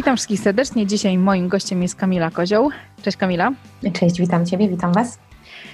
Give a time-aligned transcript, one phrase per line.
[0.00, 0.86] Witam wszystkich serdecznie.
[0.86, 2.70] Dzisiaj moim gościem jest Kamila Kozioł.
[3.02, 3.52] Cześć Kamila.
[3.92, 5.18] Cześć, witam Ciebie, witam Was.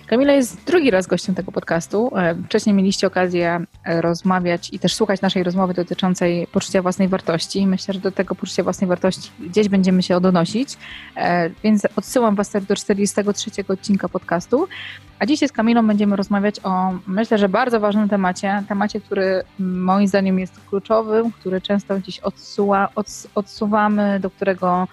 [0.06, 2.16] Kamila jest drugi raz gościem tego podcastu.
[2.16, 7.66] E, wcześniej mieliście okazję e, rozmawiać i też słuchać naszej rozmowy dotyczącej poczucia własnej wartości.
[7.66, 10.76] Myślę, że do tego poczucia własnej wartości gdzieś będziemy się odnosić,
[11.16, 14.68] e, więc odsyłam Was do 43 odcinka podcastu.
[15.18, 20.08] A dzisiaj z Kamilą będziemy rozmawiać o, myślę, że bardzo ważnym temacie, temacie, który moim
[20.08, 22.88] zdaniem jest kluczowym, który często gdzieś odsuwa,
[23.34, 24.88] odsuwamy, do którego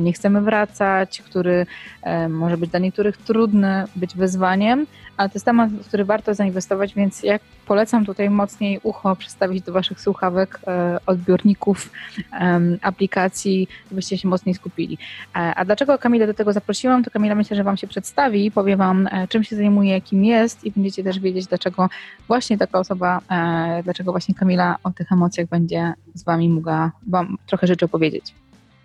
[0.00, 1.66] nie chcemy wracać, który
[2.02, 6.34] e, może być dla niektórych trudny, być wyzwaniem, ale to jest temat, w który warto
[6.34, 11.90] zainwestować, więc jak polecam tutaj mocniej ucho przestawić do Waszych słuchawek, e, odbiorników,
[12.82, 14.98] aplikacji, byście się mocniej skupili.
[15.32, 17.04] A dlaczego Kamilę do tego zaprosiłam?
[17.04, 20.70] To Kamila myślę, że Wam się przedstawi, powie Wam, czym się zajmuje, kim jest i
[20.70, 21.88] będziecie też wiedzieć, dlaczego
[22.28, 23.20] właśnie taka osoba,
[23.84, 28.34] dlaczego właśnie Kamila o tych emocjach będzie z Wami mogła Wam trochę rzeczy opowiedzieć.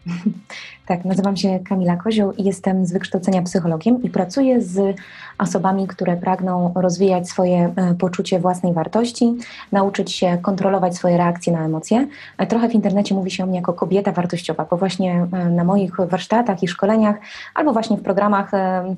[0.85, 4.95] Tak, nazywam się Kamila Kozioł i jestem z wykształcenia psychologiem i pracuję z
[5.37, 9.33] osobami, które pragną rozwijać swoje e, poczucie własnej wartości,
[9.71, 12.07] nauczyć się kontrolować swoje reakcje na emocje.
[12.37, 15.63] E, trochę w internecie mówi się o mnie jako kobieta wartościowa, bo właśnie e, na
[15.63, 17.15] moich warsztatach i szkoleniach,
[17.55, 18.51] albo właśnie w programach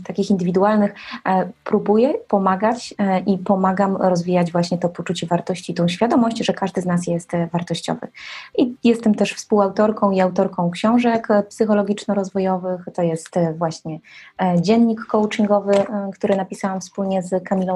[0.08, 0.94] takich indywidualnych
[1.64, 2.94] próbuję pomagać
[3.26, 8.08] i pomagam rozwijać właśnie to poczucie wartości, tą świadomość, że każdy z nas jest wartościowy.
[8.58, 12.86] I jestem też współautorką i autorką książek psychologicznych, psychologiczno-rozwojowych.
[12.94, 14.00] To jest e, właśnie
[14.42, 17.76] e, dziennik coachingowy, e, który napisałam wspólnie z Kamilą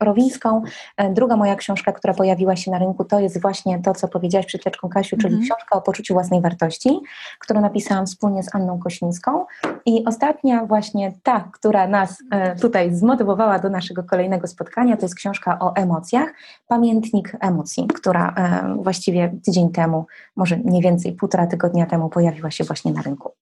[0.00, 0.62] Rowińską.
[1.10, 4.60] Druga moja książka, która pojawiła się na rynku, to jest właśnie to, co powiedziałaś przed
[4.60, 5.46] chwileczką, Kasiu, czyli mm -hmm.
[5.46, 7.00] książka o poczuciu własnej wartości,
[7.38, 9.46] którą napisałam wspólnie z Anną Koślińską.
[9.86, 12.18] I ostatnia właśnie ta, która nas
[12.60, 16.28] tutaj zmotywowała do naszego kolejnego spotkania, to jest książka o emocjach,
[16.68, 18.34] Pamiętnik emocji, która
[18.76, 23.32] właściwie tydzień temu, może mniej więcej półtora tygodnia temu pojawiła się właśnie na rynku.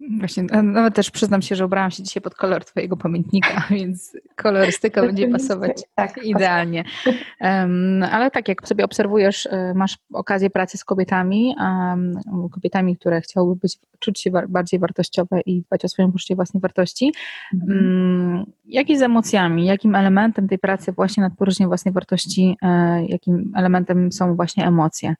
[0.00, 5.02] Właśnie, nawet też przyznam się, że ubrałam się dzisiaj pod kolor Twojego pamiętnika, więc kolorystyka
[5.02, 6.84] będzie pasować tak, idealnie.
[7.40, 12.20] Um, ale tak, jak sobie obserwujesz, e, masz okazję pracy z kobietami, um,
[12.50, 17.12] kobietami, które chciałyby być, czuć się bardziej wartościowe i dbać o swoją poczucie własnej wartości.
[17.68, 18.44] Um,
[18.96, 24.36] z emocjami, jakim elementem tej pracy właśnie nad poruszeniem własnej wartości, e, jakim elementem są
[24.36, 25.14] właśnie emocje?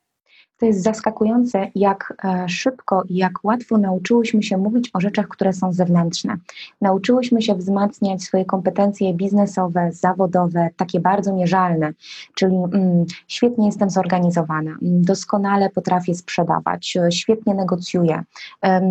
[0.59, 5.53] To jest zaskakujące, jak e, szybko i jak łatwo nauczyłyśmy się mówić o rzeczach, które
[5.53, 6.37] są zewnętrzne.
[6.81, 11.93] Nauczyłyśmy się wzmacniać swoje kompetencje biznesowe, zawodowe, takie bardzo mierzalne,
[12.35, 18.23] czyli mm, świetnie jestem zorganizowana, mm, doskonale potrafię sprzedawać, e, świetnie negocjuję,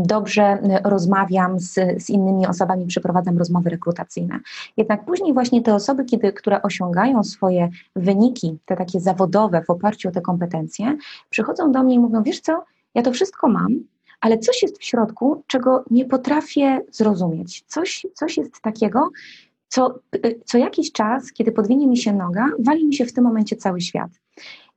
[0.06, 1.74] dobrze rozmawiam z,
[2.04, 4.40] z innymi osobami, przeprowadzam rozmowy rekrutacyjne.
[4.78, 10.10] Jednak później właśnie te osoby, kiedy, które osiągają swoje wyniki, te takie zawodowe w oparciu
[10.10, 10.98] o te kompetencje,
[11.30, 12.64] przychodzą przychodzą do mnie i mówią, wiesz co,
[12.96, 13.68] ja to wszystko mam,
[14.22, 17.64] ale coś jest w środku, czego nie potrafię zrozumieć.
[17.68, 19.10] Coś, coś jest takiego,
[19.68, 20.00] co,
[20.46, 23.82] co jakiś czas, kiedy podwinie mi się noga, wali mi się w tym momencie cały
[23.82, 24.12] świat.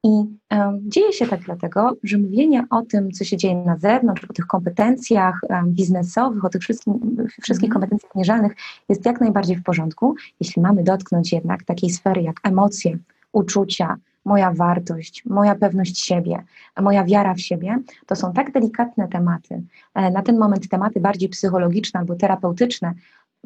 [0.04, 4.24] I um, dzieje się tak dlatego, że mówienie o tym, co się dzieje na zewnątrz,
[4.24, 6.94] o tych kompetencjach um, biznesowych, o tych wszystkich,
[7.42, 7.72] wszystkich mhm.
[7.72, 8.52] kompetencjach mierzalnych
[8.88, 12.98] jest jak najbardziej w porządku, jeśli mamy dotknąć jednak takiej sfery jak emocje,
[13.32, 16.44] uczucia, moja wartość, moja pewność siebie,
[16.80, 19.62] moja wiara w siebie, to są tak delikatne tematy,
[19.94, 22.94] e, na ten moment tematy bardziej psychologiczne albo terapeutyczne,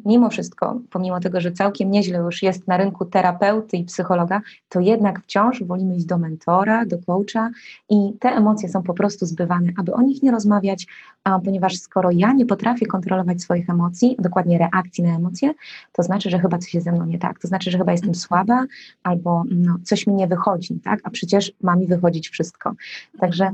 [0.05, 4.79] mimo wszystko, pomimo tego, że całkiem nieźle już jest na rynku terapeuty i psychologa, to
[4.79, 7.49] jednak wciąż wolimy iść do mentora, do coacha
[7.89, 10.87] i te emocje są po prostu zbywane, aby o nich nie rozmawiać,
[11.23, 15.53] a ponieważ skoro ja nie potrafię kontrolować swoich emocji, dokładnie reakcji na emocje,
[15.91, 17.39] to znaczy, że chyba coś jest ze mną nie tak.
[17.39, 18.65] To znaczy, że chyba jestem słaba
[19.03, 20.99] albo no, coś mi nie wychodzi, tak?
[21.03, 22.73] A przecież ma mi wychodzić wszystko.
[23.19, 23.51] Także E,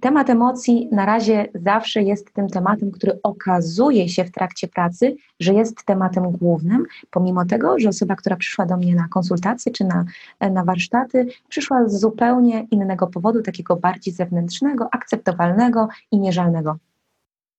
[0.00, 5.54] temat emocji na razie zawsze jest tym tematem, który okazuje się w trakcie pracy, że
[5.54, 10.04] jest tematem głównym, pomimo tego, że osoba, która przyszła do mnie na konsultacje czy na,
[10.50, 16.76] na warsztaty, przyszła z zupełnie innego powodu, takiego bardziej zewnętrznego, akceptowalnego i mierzalnego.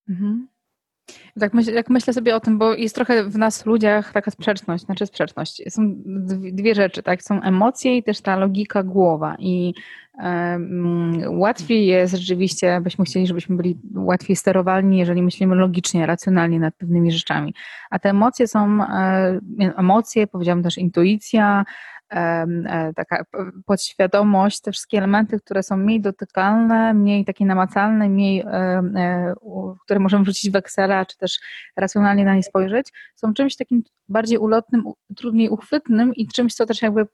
[0.09, 0.47] Mhm.
[1.39, 4.85] Tak myśl, jak myślę sobie o tym, bo jest trochę w nas ludziach taka sprzeczność,
[4.85, 5.61] znaczy sprzeczność.
[5.69, 5.95] Są
[6.51, 7.23] dwie rzeczy, tak?
[7.23, 9.35] Są emocje i też ta logika głowa.
[9.39, 9.73] I
[10.23, 16.75] um, łatwiej jest rzeczywiście, byśmy chcieli, żebyśmy byli łatwiej sterowalni, jeżeli myślimy logicznie, racjonalnie nad
[16.75, 17.53] pewnymi rzeczami.
[17.89, 19.39] A te emocje są, e,
[19.77, 21.65] emocje, powiedziałabym też intuicja,
[22.95, 23.25] taka
[23.65, 28.45] podświadomość, te wszystkie elementy, które są mniej dotykalne, mniej takie namacalne, mniej,
[29.85, 31.39] które możemy wrzucić w Excela, czy też
[31.77, 34.83] racjonalnie na nie spojrzeć, są czymś takim bardziej ulotnym,
[35.15, 37.07] trudniej uchwytnym i czymś, co też jakby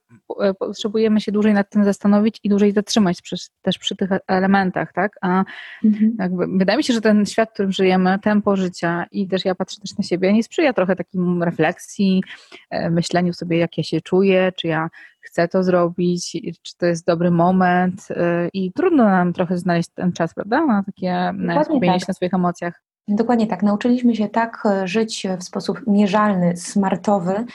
[0.60, 5.12] potrzebujemy się dłużej nad tym zastanowić i dłużej zatrzymać przy, też przy tych elementach, tak?
[5.22, 5.44] A
[5.84, 6.58] mhm.
[6.58, 9.82] wydaje mi się, że ten świat, w którym żyjemy, tempo życia i też ja patrzę
[9.82, 12.24] też na siebie, nie sprzyja trochę takim refleksji,
[12.70, 14.83] e, myśleniu sobie, jak ja się czuję, czy ja
[15.22, 16.32] chcę to zrobić,
[16.62, 20.66] czy to jest dobry moment e, i trudno nam trochę znaleźć ten czas, prawda?
[20.66, 21.34] Na takie
[21.64, 22.02] skupienie tak.
[22.02, 22.82] się na swoich emocjach.
[23.08, 23.64] Dokładnie tak.
[23.64, 27.46] Nauczyliśmy się tak e, żyć w sposób mierzalny, smartowy,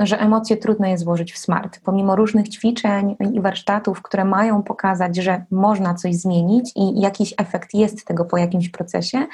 [0.00, 1.80] że emocje trudno jest złożyć w smart.
[1.84, 7.74] Pomimo różnych ćwiczeń i warsztatów, które mają pokazać, że można coś zmienić i jakiś efekt
[7.74, 9.26] jest tego po jakimś procesie,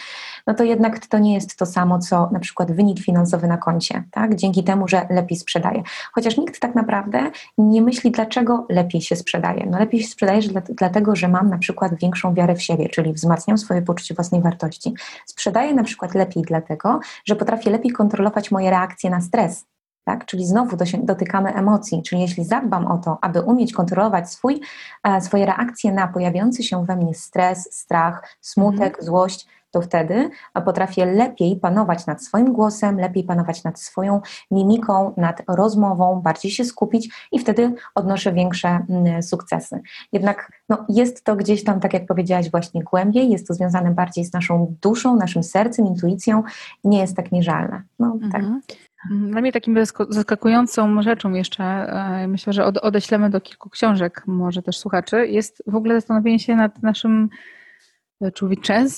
[0.47, 4.05] no to jednak to nie jest to samo, co na przykład wynik finansowy na koncie,
[4.11, 4.35] tak?
[4.35, 5.83] dzięki temu, że lepiej sprzedaje.
[6.13, 9.67] Chociaż nikt tak naprawdę nie myśli, dlaczego lepiej się sprzedaje.
[9.71, 13.13] No lepiej się sprzedaje że dlatego, że mam na przykład większą wiarę w siebie, czyli
[13.13, 14.95] wzmacniam swoje poczucie własnej wartości.
[15.27, 19.67] Sprzedaję na przykład lepiej dlatego, że potrafię lepiej kontrolować moje reakcje na stres.
[20.05, 20.27] Tak?
[20.27, 24.61] Czyli znowu dotykamy emocji, czyli jeśli zadbam o to, aby umieć kontrolować swój,
[25.05, 29.07] e, swoje reakcje na pojawiający się we mnie stres, strach, smutek, mm.
[29.07, 30.31] złość, to wtedy
[30.65, 34.21] potrafię lepiej panować nad swoim głosem, lepiej panować nad swoją
[34.51, 39.81] mimiką, nad rozmową, bardziej się skupić i wtedy odnoszę większe mm, sukcesy.
[40.13, 44.25] Jednak no, jest to gdzieś tam, tak jak powiedziałaś, właśnie głębiej, jest to związane bardziej
[44.25, 46.43] z naszą duszą, naszym sercem, intuicją,
[46.85, 47.83] nie jest tak mierzalne.
[47.99, 48.41] No, tak.
[48.41, 48.61] mhm.
[48.67, 48.77] tak.
[49.11, 49.79] Dla mnie takim
[50.09, 55.75] zaskakującą rzeczą jeszcze, e, myślę, że odeślemy do kilku książek, może też słuchaczy, jest w
[55.75, 57.29] ogóle zastanowienie się nad naszym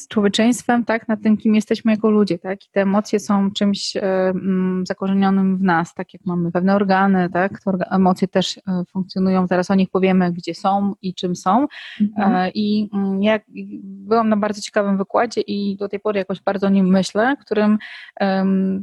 [0.09, 4.03] człowieczeństwem, tak, nad tym, kim jesteśmy jako ludzie, tak, i te emocje są czymś e,
[4.29, 7.61] mm, zakorzenionym w nas, tak jak mamy pewne organy, tak,
[7.91, 11.67] emocje też e, funkcjonują, zaraz o nich powiemy, gdzie są i czym są.
[12.01, 12.35] Mhm.
[12.35, 13.41] E, i mm, ja
[13.83, 17.79] byłam na bardzo ciekawym wykładzie i do tej pory jakoś bardzo o nim myślę, którym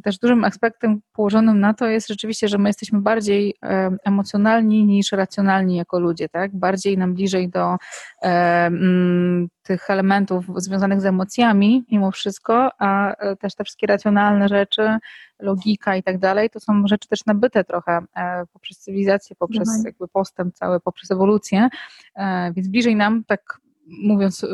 [0.04, 3.56] też dużym aspektem położonym na to jest rzeczywiście, że my jesteśmy bardziej
[4.04, 7.78] emocjonalni niż racjonalni jako ludzie, tak, bardziej nam bliżej do
[8.22, 14.98] mm, tych elementów związanych z emocjami mimo wszystko, a e, też te wszystkie racjonalne rzeczy,
[15.40, 19.86] logika i tak dalej, to są rzeczy też nabyte trochę e, poprzez cywilizację, poprzez mhm.
[19.86, 21.70] jakby postęp cały, poprzez ewolucję,
[22.16, 23.58] e, więc bliżej nam, tak
[24.04, 24.46] mówiąc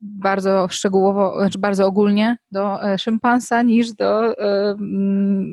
[0.00, 4.34] bardzo szczegółowo, znaczy bardzo ogólnie do szympansa niż do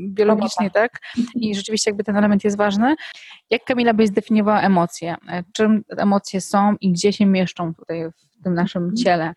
[0.08, 1.00] biologicznie, tak?
[1.36, 2.96] I rzeczywiście jakby ten element jest ważny.
[3.50, 5.16] Jak Kamila byś zdefiniowała emocje?
[5.54, 8.98] Czym emocje są i gdzie się mieszczą tutaj w tym naszym mhm.
[8.98, 9.34] ciele,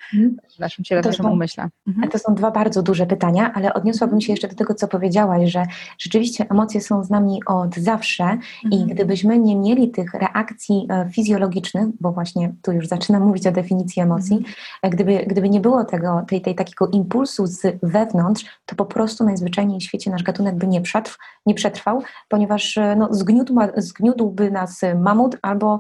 [0.57, 1.69] w naszym ciele, w naszym umyśle.
[1.89, 2.11] Mhm.
[2.11, 5.63] To są dwa bardzo duże pytania, ale odniosłabym się jeszcze do tego, co powiedziałaś, że
[5.99, 8.41] rzeczywiście emocje są z nami od zawsze mhm.
[8.71, 13.53] i gdybyśmy nie mieli tych reakcji e, fizjologicznych, bo właśnie tu już zaczynam mówić o
[13.53, 14.55] definicji emocji, mhm.
[14.83, 19.25] E, gdyby, gdyby nie było tego, tej, tej takiego impulsu z wewnątrz, to po prostu
[19.25, 21.17] najzwyczajniej w świecie nasz gatunek by nie, przetrw,
[21.47, 25.79] nie przetrwał, ponieważ e, no, zgniótł, zgniótłby nas mamut albo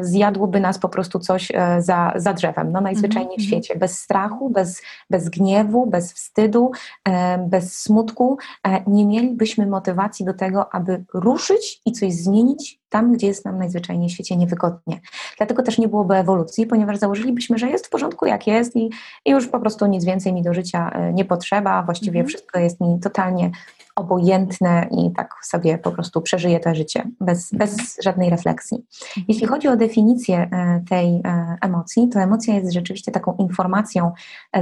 [0.00, 3.46] zjadłoby nas po prostu coś za, za drzewem no najzwyczajniej w mhm.
[3.46, 6.70] świecie, bez strachu, bez, bez gniewu, bez wstydu,
[7.08, 13.12] e, bez smutku, e, nie mielibyśmy motywacji do tego, aby ruszyć i coś zmienić tam,
[13.12, 15.00] gdzie jest nam najzwyczajniej w świecie niewygodnie.
[15.36, 18.90] Dlatego też nie byłoby ewolucji, ponieważ założylibyśmy, że jest w porządku jak jest i,
[19.24, 22.28] i już po prostu nic więcej mi do życia e, nie potrzeba, właściwie mhm.
[22.28, 23.50] wszystko jest mi totalnie
[23.96, 28.84] obojętne i tak sobie po prostu przeżyję to życie bez, bez żadnej refleksji.
[29.28, 34.12] Jeśli chodzi o definicję e, tej e, emocji, to emocja jest rzeczywiście taką informacją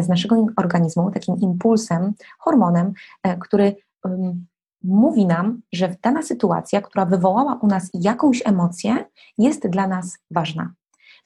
[0.01, 2.93] z naszego organizmu, takim impulsem, hormonem,
[3.41, 3.77] który
[4.85, 9.05] mówi nam, że dana sytuacja, która wywołała u nas jakąś emocję,
[9.39, 10.73] jest dla nas ważna.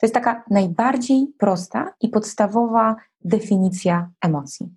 [0.00, 4.68] To jest taka najbardziej prosta i podstawowa definicja emocji.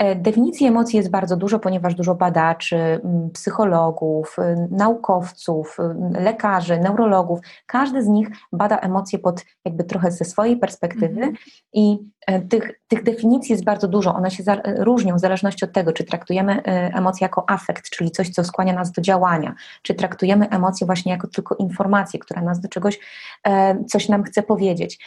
[0.00, 3.00] E, definicji emocji jest bardzo dużo, ponieważ dużo badaczy,
[3.32, 10.24] psychologów, y, naukowców, y, lekarzy, neurologów, każdy z nich bada emocje pod jakby trochę ze
[10.24, 11.36] swojej perspektywy mm -hmm.
[11.72, 14.14] i e, tych, tych definicji jest bardzo dużo.
[14.14, 18.30] One się za, różnią w zależności od tego, czy traktujemy emocje jako afekt, czyli coś,
[18.30, 22.68] co skłania nas do działania, czy traktujemy emocje właśnie jako tylko informację, która nas do
[22.68, 22.98] czegoś,
[23.46, 24.98] e, coś nam chce powiedzieć.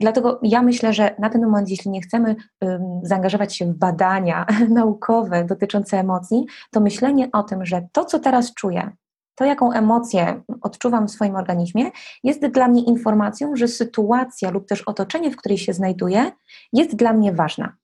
[0.00, 4.46] Dlatego ja myślę, że na ten moment, jeśli nie chcemy um, zaangażować się w badania
[4.68, 8.90] naukowe dotyczące emocji, to myślenie o tym, że to, co teraz czuję,
[9.34, 11.90] to, jaką emocję odczuwam w swoim organizmie,
[12.24, 16.32] jest dla mnie informacją, że sytuacja lub też otoczenie, w której się znajduję,
[16.72, 17.76] jest dla mnie ważna.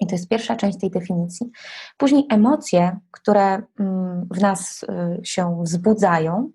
[0.00, 1.50] I to jest pierwsza część tej definicji.
[1.96, 3.62] Później emocje, które
[4.30, 6.50] w nas y, się wzbudzają,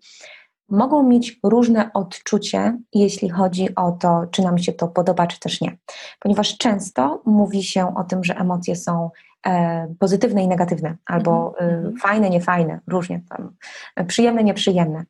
[0.70, 5.62] mogą mieć różne odczucie, jeśli chodzi o to, czy nam się to podoba, czy też
[5.62, 5.78] nie.
[6.20, 9.10] Ponieważ często mówi się o tym, że emocje są
[9.48, 12.00] e, pozytywne i negatywne, albo mm -hmm.
[12.00, 13.56] fajne, niefajne, różnie tam,
[13.96, 15.06] e, przyjemne, nieprzyjemne.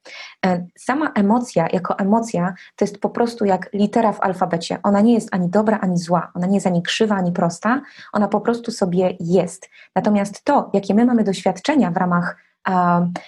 [0.78, 4.78] Sama emocja, jako emocja, to jest po prostu jak litera w alfabecie.
[4.84, 7.82] Ona nie jest ani dobra, ani zła, ona nie jest ani krzywa, ani prosta,
[8.14, 9.70] ona po prostu sobie jest.
[9.96, 12.38] Natomiast to, jakie my mamy doświadczenia w ramach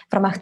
[0.09, 0.37] w ramach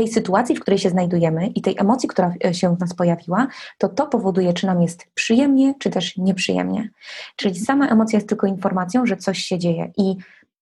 [0.00, 3.46] tej sytuacji, w której się znajdujemy i tej emocji, która e, się w nas pojawiła,
[3.78, 6.90] to to powoduje, czy nam jest przyjemnie, czy też nieprzyjemnie.
[7.36, 9.92] Czyli sama emocja jest tylko informacją, że coś się dzieje.
[9.96, 10.16] I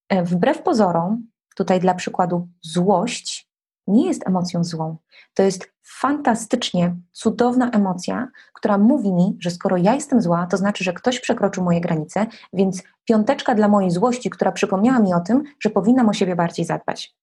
[0.09, 1.27] e, wbrew pozorom,
[1.57, 3.49] tutaj dla przykładu, złość
[3.87, 4.97] nie jest emocją złą.
[5.35, 10.85] To jest fantastycznie cudowna emocja, która mówi mi, że skoro ja jestem zła, to znaczy,
[10.85, 15.43] że ktoś przekroczył moje granice, więc piąteczka dla mojej złości, która przypomniała mi o tym,
[15.61, 17.19] że powinnam o siebie bardziej zadbać.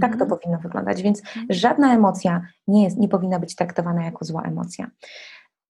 [0.00, 0.30] Tak to mhm.
[0.30, 1.46] powinno wyglądać, więc mhm.
[1.50, 4.90] żadna emocja nie, jest, nie powinna być traktowana jako zła emocja.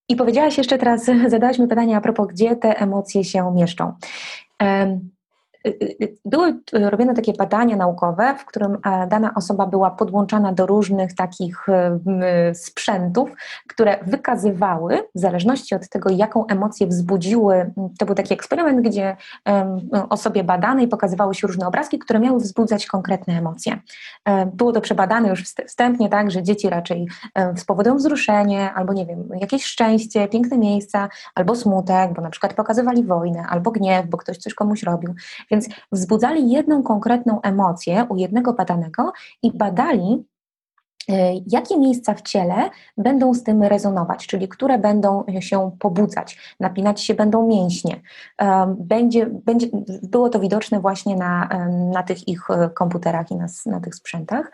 [0.08, 3.92] I powiedziałaś jeszcze teraz, zadałaś mi pytanie a propos, gdzie te emocje się mieszczą.
[6.24, 11.66] Były robione takie badania naukowe, w którym e, dana osoba była podłączana do różnych takich
[12.54, 13.30] sprzętów,
[13.68, 19.16] które wykazywały, w zależności od tego, jaką emocję wzbudziły, to był taki eksperyment, gdzie
[20.08, 23.78] osobie badanej pokazywały się różne obrazki, które miały wzbudzać konkretne emocje.
[24.24, 27.06] E, było to przebadane już wstępnie, tak, że dzieci raczej
[27.56, 33.04] spowodują wzruszenie, albo nie wiem, jakieś szczęście, piękne miejsca, albo smutek, bo na przykład pokazywali
[33.04, 35.14] wojnę, albo gniew, bo ktoś coś komuś robił.
[35.52, 40.24] Więc wzbudzali jedną konkretną emocję u jednego badanego i badali,
[41.08, 47.00] e, jakie miejsca w ciele będą z tym rezonować, czyli które będą się pobudzać, napinać
[47.00, 48.00] się będą mięśnie.
[48.78, 49.66] Będzie, będzie,
[50.02, 51.48] było to widoczne właśnie na,
[51.92, 54.52] na tych ich komputerach i na, na tych sprzętach.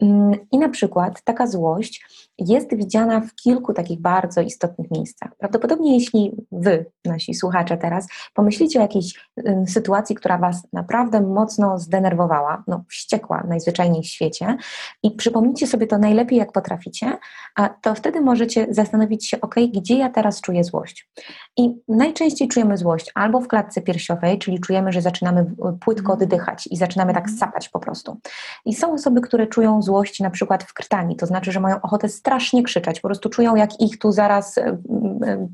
[0.00, 5.36] Mm, I na przykład taka złość jest widziana w kilku takich bardzo istotnych miejscach.
[5.38, 9.28] Prawdopodobnie, jeśli Wy, nasi słuchacze, teraz pomyślicie o jakiejś
[9.66, 14.56] sytuacji, która Was naprawdę mocno zdenerwowała, no wściekła najzwyczajniej w świecie,
[15.02, 17.18] i przypomnijcie sobie to najlepiej, jak potraficie,
[17.56, 21.10] a to wtedy możecie zastanowić się, ok, gdzie ja teraz czuję złość.
[21.56, 25.44] I najczęściej czujemy złość albo w klatce piersiowej, czyli czujemy, że zaczynamy
[25.80, 26.22] płytko mhm.
[26.22, 27.38] oddychać i zaczynamy tak mhm.
[27.38, 28.20] sapać po prostu.
[28.64, 32.08] I są osoby, które czują złość na przykład w krtani, to znaczy, że mają ochotę
[32.28, 35.48] strasznie krzyczeć, po prostu czują, jak ich tu zaraz e, e,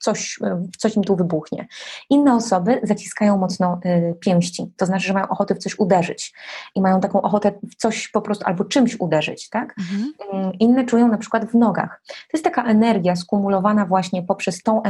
[0.00, 1.66] coś, e, coś im tu wybuchnie.
[2.10, 3.80] Inne osoby zaciskają mocno
[4.20, 6.34] pięści, to znaczy, że mają ochotę w coś uderzyć
[6.74, 9.74] i mają taką ochotę w coś po prostu albo czymś uderzyć, tak?
[9.78, 10.12] Mhm.
[10.32, 12.02] Mm, inne czują na przykład w nogach.
[12.06, 14.82] To jest taka energia skumulowana właśnie poprzez, tą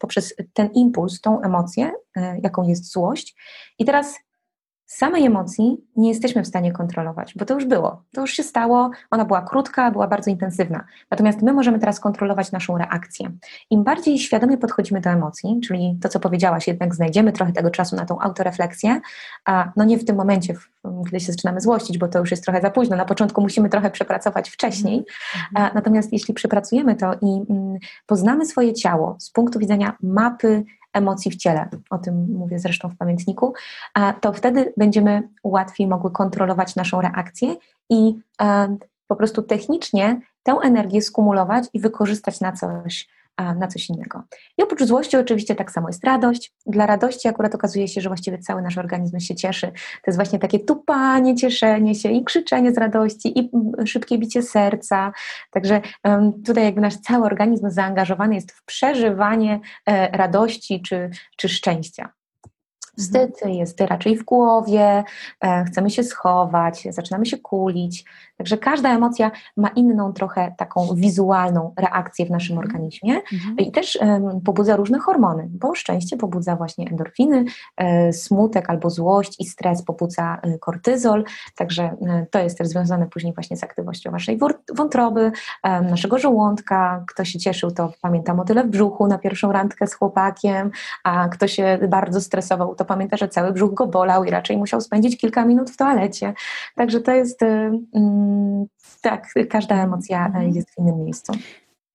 [0.00, 1.92] poprzez ten impuls, tą emocję,
[2.42, 3.36] jaką jest złość.
[3.78, 4.14] I teraz
[4.92, 8.90] samej emocji nie jesteśmy w stanie kontrolować, bo to już było, to już się stało,
[9.10, 10.84] ona była krótka, była bardzo intensywna.
[11.10, 13.30] Natomiast my możemy teraz kontrolować naszą reakcję.
[13.70, 17.96] Im bardziej świadomie podchodzimy do emocji, czyli to, co powiedziałaś, jednak znajdziemy trochę tego czasu
[17.96, 19.00] na tą autorefleksję,
[19.44, 20.54] a no nie w tym momencie,
[20.84, 22.96] gdy się zaczynamy złościć, bo to już jest trochę za późno.
[22.96, 25.04] Na początku musimy trochę przepracować wcześniej.
[25.54, 25.74] Mhm.
[25.74, 27.76] Natomiast jeśli przepracujemy to i mm,
[28.06, 30.64] poznamy swoje ciało z punktu widzenia mapy
[30.98, 33.54] emocji w ciele, o tym mówię zresztą w pamiętniku,
[34.20, 37.56] to wtedy będziemy łatwiej mogły kontrolować naszą reakcję
[37.90, 38.76] i e,
[39.06, 44.22] po prostu technicznie tę energię skumulować i wykorzystać na coś na coś innego.
[44.58, 46.52] I oprócz złości oczywiście tak samo jest radość.
[46.66, 49.66] Dla radości akurat okazuje się, że właściwie cały nasz organizm się cieszy.
[49.66, 53.50] To jest właśnie takie tupanie, cieszenie się i krzyczenie z radości i
[53.86, 55.12] szybkie bicie serca.
[55.50, 55.80] Także
[56.46, 62.12] tutaj jakby nasz cały organizm zaangażowany jest w przeżywanie e, radości czy, czy szczęścia.
[62.98, 65.04] Wstyd jest raczej w głowie,
[65.44, 68.04] e, chcemy się schować, zaczynamy się kulić.
[68.38, 72.66] Także każda emocja ma inną trochę taką wizualną reakcję w naszym mhm.
[72.66, 73.56] organizmie mhm.
[73.56, 77.44] i też um, pobudza różne hormony, bo szczęście pobudza właśnie endorfiny,
[77.76, 81.24] e, smutek albo złość i stres pobudza e, kortyzol,
[81.56, 84.38] także e, to jest też związane później właśnie z aktywnością naszej
[84.74, 85.32] wątroby,
[85.64, 87.04] naszego żołądka.
[87.08, 90.70] Kto się cieszył, to pamięta motyle w brzuchu na pierwszą randkę z chłopakiem,
[91.04, 94.80] a kto się bardzo stresował, to pamięta, że cały brzuch go bolał i raczej musiał
[94.80, 96.34] spędzić kilka minut w toalecie.
[96.76, 97.42] Także to jest...
[97.42, 98.27] Mm,
[99.00, 100.54] tak, każda emocja mhm.
[100.54, 101.32] jest w innym miejscu.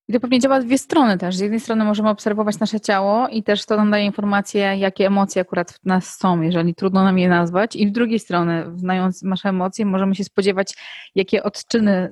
[0.08, 1.36] I to pewnie działa dwie strony też.
[1.36, 5.42] Z jednej strony możemy obserwować nasze ciało i też to nam daje informację, jakie emocje
[5.42, 7.76] akurat w nas są, jeżeli trudno nam je nazwać.
[7.76, 10.76] I z drugiej strony, znając nasze emocje, możemy się spodziewać,
[11.16, 12.12] jakie odczyny,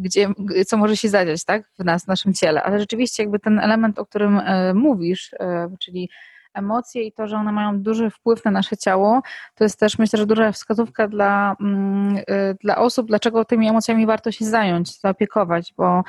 [0.00, 0.28] gdzie,
[0.66, 2.62] co może się zadziać tak, w nas, w naszym ciele.
[2.62, 6.10] Ale rzeczywiście jakby ten element, o którym e, mówisz, e, czyli
[6.56, 9.22] emocje i to, że one mają duży wpływ na nasze ciało,
[9.54, 12.22] to jest też myślę, że duża wskazówka dla, mm, y,
[12.60, 16.04] dla osób, dlaczego tymi emocjami warto się zająć, zaopiekować, bo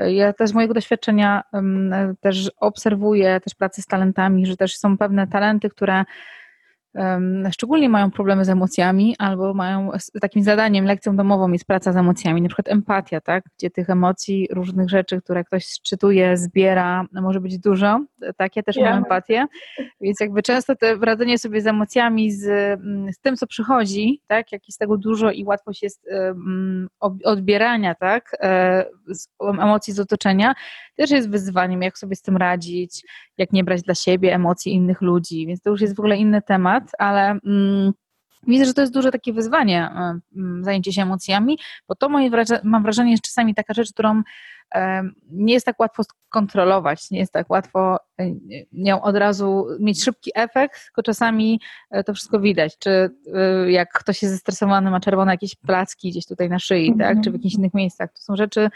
[0.00, 1.42] y, ja też z mojego doświadczenia
[2.20, 6.04] też obserwuję też pracę z talentami, że też są pewne talenty, które
[7.52, 12.42] szczególnie mają problemy z emocjami albo mają takim zadaniem, lekcją domową jest praca z emocjami,
[12.42, 13.44] na przykład empatia, tak?
[13.58, 18.00] gdzie tych emocji, różnych rzeczy, które ktoś czytuje, zbiera, może być dużo,
[18.36, 18.56] tak?
[18.56, 18.90] Ja też yeah.
[18.90, 19.46] mam empatię,
[20.00, 22.46] więc jakby często to radzenie sobie z emocjami, z,
[22.80, 24.52] mm, z tym, co przychodzi, tak?
[24.52, 26.08] jak jest tego dużo i łatwość jest
[27.24, 28.36] odbierania tak?
[28.40, 28.84] E,
[29.40, 30.54] emocji z otoczenia,
[30.96, 33.02] też jest wyzwaniem, jak sobie z tym radzić,
[33.40, 36.42] jak nie brać dla siebie emocji innych ludzi, więc to już jest w ogóle inny
[36.42, 37.92] temat, ale mm,
[38.46, 39.90] widzę, że to jest duże takie wyzwanie,
[40.36, 42.30] mm, zajęcie się emocjami, bo to moje
[42.64, 44.22] mam wrażenie jest czasami taka rzecz, którą
[45.30, 48.24] nie jest tak łatwo kontrolować, nie jest tak łatwo e,
[48.72, 51.60] nią od razu mieć szybki efekt, tylko czasami
[51.90, 56.26] e, to wszystko widać, czy e, jak ktoś jest zestresowany, ma czerwone jakieś placki gdzieś
[56.26, 58.12] tutaj na szyi, tak, czy w jakichś innych miejscach.
[58.12, 58.70] To są rzeczy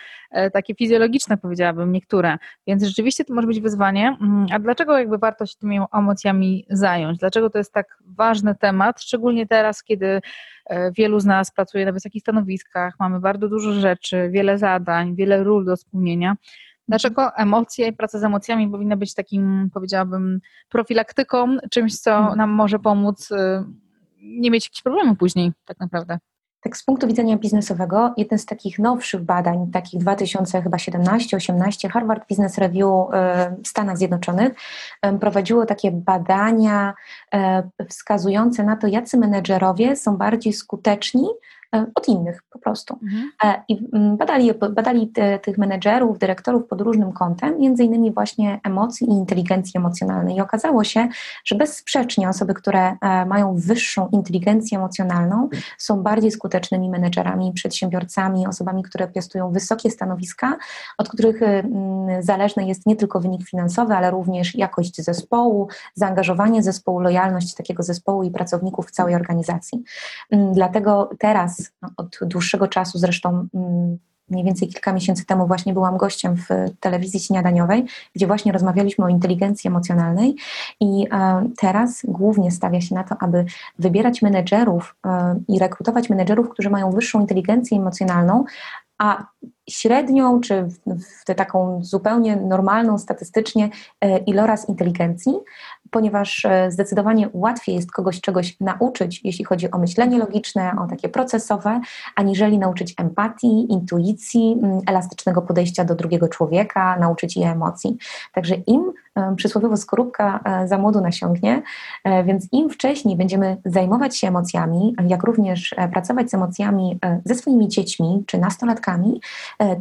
[0.53, 2.39] takie fizjologiczne, powiedziałabym, niektóre.
[2.67, 4.17] Więc rzeczywiście to może być wyzwanie.
[4.21, 7.19] Mm, a dlaczego jakby warto się tymi emocjami zająć?
[7.19, 10.21] Dlaczego to jest tak ważny temat, szczególnie teraz, kiedy
[10.97, 15.65] wielu z nas pracuje na wysokich stanowiskach, mamy bardzo dużo rzeczy, wiele zadań, wiele ról
[15.65, 16.37] do spełnienia.
[16.89, 22.39] Dlaczego emocje i praca z emocjami powinna być takim, powiedziałabym, profilaktyką, czymś, co mhm.
[22.39, 23.65] nam może pomóc y,
[24.23, 26.19] nie mieć jakichś problemów później, tak naprawdę?
[26.65, 32.89] Tak z punktu widzenia biznesowego, jeden z takich nowszych badań, takich 2017-18, Harvard Business Review
[32.89, 34.53] y, w Stanach Zjednoczonych
[35.21, 36.95] prowadziło takie badania
[37.35, 37.39] y,
[37.89, 41.54] wskazujące na to, jacy menedżerowie są bardziej skuteczni E,
[41.95, 42.99] od innych po prostu.
[43.03, 43.31] Mhm.
[43.45, 48.61] E, I mm, badali, badali te, tych menedżerów, dyrektorów pod różnym kątem, między innymi właśnie
[48.65, 50.37] emocji i inteligencji emocjonalnej.
[50.37, 51.09] I okazało się,
[51.45, 58.83] że bezsprzecznie osoby, które e, mają wyższą inteligencję emocjonalną, są bardziej skutecznymi menedżerami, przedsiębiorcami, osobami,
[58.83, 60.57] które piastują wysokie stanowiska,
[60.99, 67.01] od których mm, zależny jest nie tylko wynik finansowy, ale również jakość zespołu, zaangażowanie zespołu,
[67.01, 69.83] lojalność takiego zespołu i pracowników w całej organizacji.
[70.31, 75.73] Mm, dlatego teraz no, od dłuższego czasu, zresztą mm, mniej więcej kilka miesięcy temu właśnie
[75.73, 76.49] byłam gościem w
[76.81, 80.37] telewizji śniadaniowej, gdzie właśnie rozmawialiśmy o inteligencji emocjonalnej
[80.81, 83.45] i e, teraz głównie stawia się na to, aby
[83.79, 88.45] wybierać menedżerów e, i rekrutować menedżerów, którzy mają wyższą inteligencję emocjonalną,
[88.99, 89.27] a
[89.71, 90.69] średnią, czy
[91.21, 95.33] w tę taką zupełnie normalną statystycznie e, iloraz inteligencji,
[95.91, 101.09] ponieważ e, zdecydowanie łatwiej jest kogoś czegoś nauczyć, jeśli chodzi o myślenie logiczne, o takie
[101.09, 101.81] procesowe,
[102.17, 107.97] aniżeli nauczyć empatii, intuicji, elastycznego podejścia do drugiego człowieka, nauczyć je emocji.
[108.33, 111.63] Także im e, przysłowiowo skorupka za młodu nasiągnie,
[112.25, 118.25] więc im wcześniej będziemy zajmować się emocjami, jak również pracować z emocjami ze swoimi dziećmi
[118.27, 119.21] czy nastolatkami,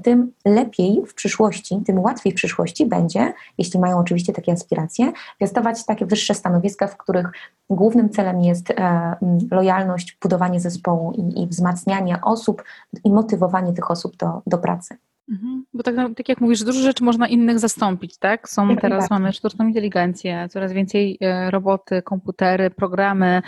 [0.04, 5.86] tym lepiej w przyszłości, tym łatwiej w przyszłości będzie, jeśli mają oczywiście takie aspiracje, piastować
[5.86, 7.32] takie wyższe stanowiska, w których
[7.70, 9.16] głównym celem jest e,
[9.52, 12.64] lojalność, budowanie zespołu i, i wzmacnianie osób
[13.04, 14.98] i motywowanie tych osób do, do pracy.
[15.30, 15.66] Mhm.
[15.74, 18.50] Bo tak, tak, jak mówisz, dużo rzeczy można innych zastąpić, tak?
[18.50, 19.12] Są tak, teraz, tak.
[19.12, 23.42] mamy sztuczną inteligencję, coraz więcej e, roboty, komputery, programy,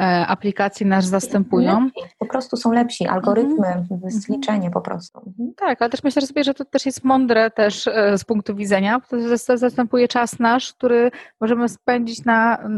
[0.00, 1.84] e, aplikacje nas zastępują.
[1.84, 4.00] Lepiej, po prostu są lepsi, algorytmy, mhm.
[4.06, 5.18] zliczenie po prostu.
[5.26, 5.54] Mhm.
[5.56, 9.00] Tak, ale też myślę sobie, że to też jest mądre też e, z punktu widzenia,
[9.00, 12.68] to zastępuje czas nasz, który możemy spędzić na,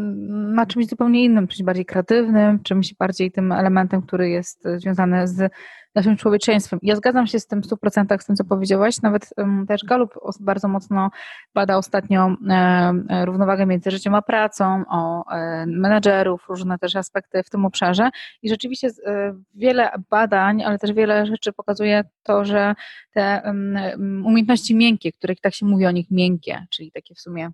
[0.55, 5.53] na czymś zupełnie innym, czymś bardziej kreatywnym, czymś bardziej tym elementem, który jest związany z
[5.95, 6.79] naszym człowieczeństwem.
[6.83, 9.03] Ja zgadzam się z tym w 100% z tym, co powiedziałaś.
[9.03, 11.11] Nawet um, też Galup bardzo mocno
[11.55, 17.51] bada ostatnio e, równowagę między życiem a pracą, o e, menedżerów, różne też aspekty w
[17.51, 18.11] tym obszarze.
[18.43, 22.75] I rzeczywiście e, wiele badań, ale też wiele rzeczy pokazuje to, że
[23.13, 27.51] te um, umiejętności miękkie, których tak się mówi o nich miękkie, czyli takie w sumie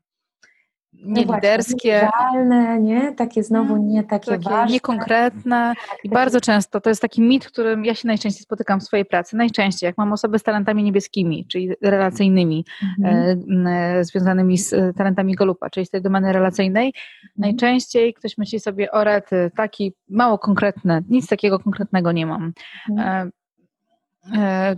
[0.93, 2.09] nie no liderskie.
[2.23, 3.13] Realne, nie?
[3.13, 4.75] Takie znowu mm, nie takie, takie ważne.
[4.75, 5.73] Niekonkretne.
[5.91, 9.05] Tak, I bardzo często to jest taki mit, którym ja się najczęściej spotykam w swojej
[9.05, 9.37] pracy.
[9.37, 12.65] Najczęściej, jak mam osoby z talentami niebieskimi, czyli relacyjnymi,
[13.05, 13.67] mm.
[13.67, 17.33] e, związanymi z e, talentami Golupa, czyli z tej domeny relacyjnej, mm.
[17.37, 22.53] najczęściej ktoś myśli sobie o rety, taki mało konkretne, nic takiego konkretnego nie mam.
[22.91, 23.29] Mhm.
[23.29, 23.31] E, E,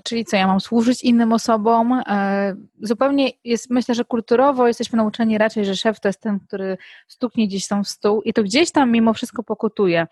[0.05, 1.93] czyli co, ja mam służyć innym osobom.
[1.93, 6.79] E, zupełnie jest, myślę, że kulturowo jesteśmy nauczeni raczej, że szef to jest ten, który
[7.09, 10.07] stuknie gdzieś tam w stół i to gdzieś tam mimo wszystko pokutuje.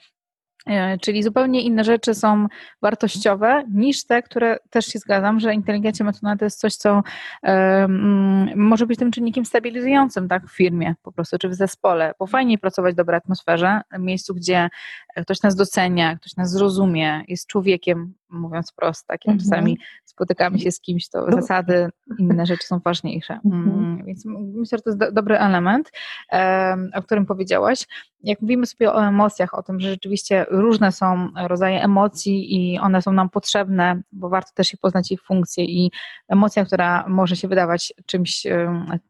[0.66, 2.46] E, czyli zupełnie inne rzeczy są
[2.82, 7.02] wartościowe niż te, które też się zgadzam, że inteligencja emocjonalna to jest coś, co
[7.42, 12.26] um, może być tym czynnikiem stabilizującym tak, w firmie po prostu, czy w zespole, bo
[12.26, 14.68] fajniej pracować w dobrej atmosferze, w miejscu, gdzie
[15.16, 19.50] ktoś nas docenia, ktoś nas zrozumie, jest człowiekiem, mówiąc prosto, tak, jak mhm.
[19.50, 21.88] czasami spotykamy się z kimś, to zasady,
[22.18, 23.40] inne rzeczy są ważniejsze.
[23.44, 23.68] Mhm.
[23.68, 25.92] Mm, więc myślę, że to jest do, dobry element,
[26.32, 27.86] um, o którym powiedziałaś.
[28.22, 33.02] Jak mówimy sobie o emocjach, o tym, że rzeczywiście różne są rodzaje emocji i one
[33.02, 35.90] są nam potrzebne, bo warto też je poznać ich funkcje i
[36.28, 38.46] emocja, która może się wydawać czymś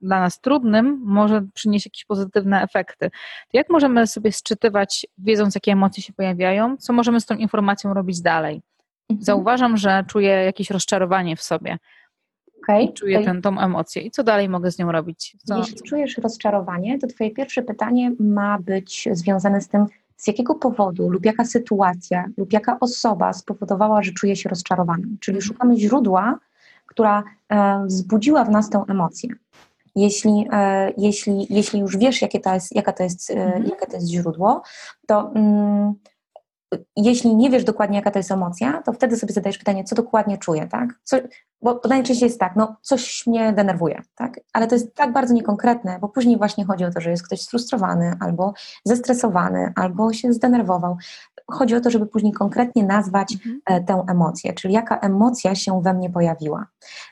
[0.03, 3.11] dla nas trudnym, może przynieść jakieś pozytywne efekty.
[3.51, 7.95] To jak możemy sobie sczytywać, wiedząc jakie emocje się pojawiają, co możemy z tą informacją
[7.95, 8.63] robić dalej?
[9.11, 9.25] Mhm.
[9.25, 11.79] Zauważam, że czuję jakieś rozczarowanie w sobie.
[12.63, 13.25] Okay, czuję.
[13.25, 15.37] Ten, tą emocję i co dalej mogę z nią robić?
[15.45, 15.59] Co...
[15.59, 21.11] Jeśli czujesz rozczarowanie, to Twoje pierwsze pytanie ma być związane z tym, z jakiego powodu
[21.11, 25.05] lub jaka sytuacja lub jaka osoba spowodowała, że czuje się rozczarowana.
[25.21, 25.49] Czyli mhm.
[25.49, 26.39] szukamy źródła,
[26.87, 29.31] która e, wzbudziła w nas tę emocję.
[29.97, 33.65] Jeśli, e, jeśli, jeśli już wiesz, jakie to jest, jaka to jest, e, mhm.
[33.65, 34.63] jakie to jest źródło,
[35.07, 35.95] to mm,
[36.97, 40.39] jeśli nie wiesz dokładnie, jaka to jest emocja, to wtedy sobie zadajesz pytanie, co dokładnie
[40.39, 40.89] czuję, tak?
[41.05, 41.17] Co,
[41.63, 44.41] bo, najczęściej jest tak, no coś mnie denerwuje, tak?
[44.53, 47.41] Ale to jest tak bardzo niekonkretne, bo później właśnie chodzi o to, że jest ktoś
[47.41, 48.53] sfrustrowany, albo
[48.85, 50.97] zestresowany, albo się zdenerwował.
[51.51, 53.61] Chodzi o to, żeby później konkretnie nazwać mhm.
[53.67, 56.67] E, tę emocję, czyli jaka emocja się we mnie pojawiła.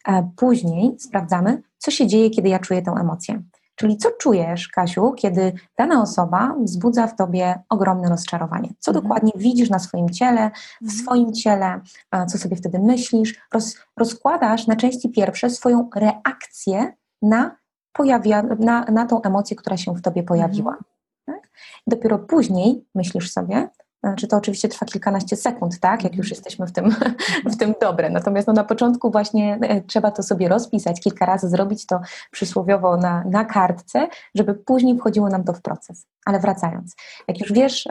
[0.09, 3.43] E, później sprawdzamy, co się dzieje, kiedy ja czuję tę emocję.
[3.79, 8.69] Czyli co czujesz, Kasiu, kiedy dana osoba wzbudza w tobie ogromne rozczarowanie?
[8.79, 9.03] Co mhm.
[9.03, 11.01] dokładnie widzisz na swoim ciele, w mhm.
[11.01, 11.81] swoim ciele,
[12.29, 13.35] co sobie wtedy myślisz?
[13.53, 17.57] Roz, rozkładasz na części pierwsze swoją reakcję na,
[17.93, 20.73] pojawia, na, na tą emocję, która się w tobie pojawiła.
[20.73, 20.85] Mhm.
[21.27, 21.51] Tak?
[21.87, 23.69] Dopiero później myślisz sobie,
[24.01, 26.37] znaczy to oczywiście trwa kilkanaście sekund, tak, jak już mhm.
[26.37, 26.95] jesteśmy w tym,
[27.53, 28.11] w tym dobre.
[28.11, 32.97] Natomiast no, na początku właśnie e, trzeba to sobie rozpisać, kilka razy zrobić to przysłowiowo
[32.97, 36.07] na, na kartce, żeby później wchodziło nam to w proces.
[36.25, 36.97] Ale wracając,
[37.29, 37.89] jak już wiesz,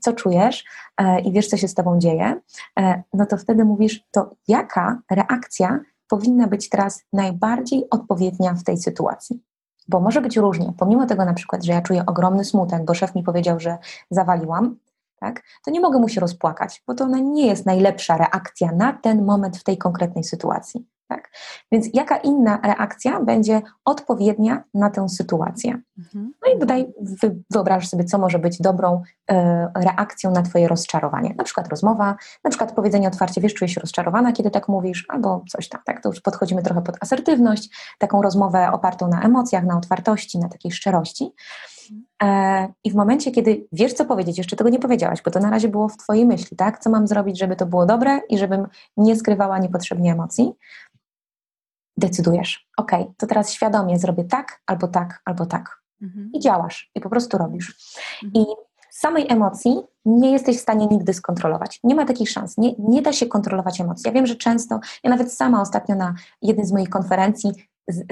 [0.00, 0.64] co czujesz
[0.98, 2.40] um, i wiesz, co się z tobą dzieje,
[2.76, 8.78] um, no to wtedy mówisz, to jaka reakcja powinna być teraz najbardziej odpowiednia w tej
[8.78, 9.42] sytuacji?
[9.88, 10.72] Bo może być różnie.
[10.78, 13.78] Pomimo tego na przykład, że ja czuję ogromny smutek, bo szef mi powiedział, że
[14.10, 14.76] zawaliłam,
[15.20, 18.92] tak, to nie mogę mu się rozpłakać, bo to ona nie jest najlepsza reakcja na
[18.92, 20.86] ten moment w tej konkretnej sytuacji.
[21.08, 21.30] Tak?
[21.72, 25.78] Więc jaka inna reakcja będzie odpowiednia na tę sytuację?
[25.98, 26.32] Mhm.
[26.46, 26.92] No i tutaj
[27.50, 31.34] wyobraź sobie, co może być dobrą e, reakcją na Twoje rozczarowanie.
[31.36, 35.44] Na przykład rozmowa, na przykład powiedzenie otwarcie, wiesz, czujesz się rozczarowana, kiedy tak mówisz, albo
[35.48, 35.80] coś tam.
[35.84, 36.02] Tak?
[36.02, 40.72] To już podchodzimy trochę pod asertywność, taką rozmowę opartą na emocjach, na otwartości, na takiej
[40.72, 41.34] szczerości.
[42.22, 45.50] E, I w momencie, kiedy wiesz, co powiedzieć, jeszcze tego nie powiedziałaś, bo to na
[45.50, 46.78] razie było w Twojej myśli, tak?
[46.78, 48.66] Co mam zrobić, żeby to było dobre i żebym
[48.96, 50.52] nie skrywała niepotrzebnie emocji,
[51.96, 55.82] decydujesz, ok, to teraz świadomie zrobię tak, albo tak, albo tak.
[56.02, 56.30] Mhm.
[56.32, 57.96] I działasz, i po prostu robisz.
[58.24, 58.44] Mhm.
[58.44, 58.46] I
[58.90, 61.80] samej emocji nie jesteś w stanie nigdy skontrolować.
[61.84, 62.58] Nie ma takich szans.
[62.58, 64.02] Nie, nie da się kontrolować emocji.
[64.06, 67.50] Ja wiem, że często, ja nawet sama ostatnio na jednej z moich konferencji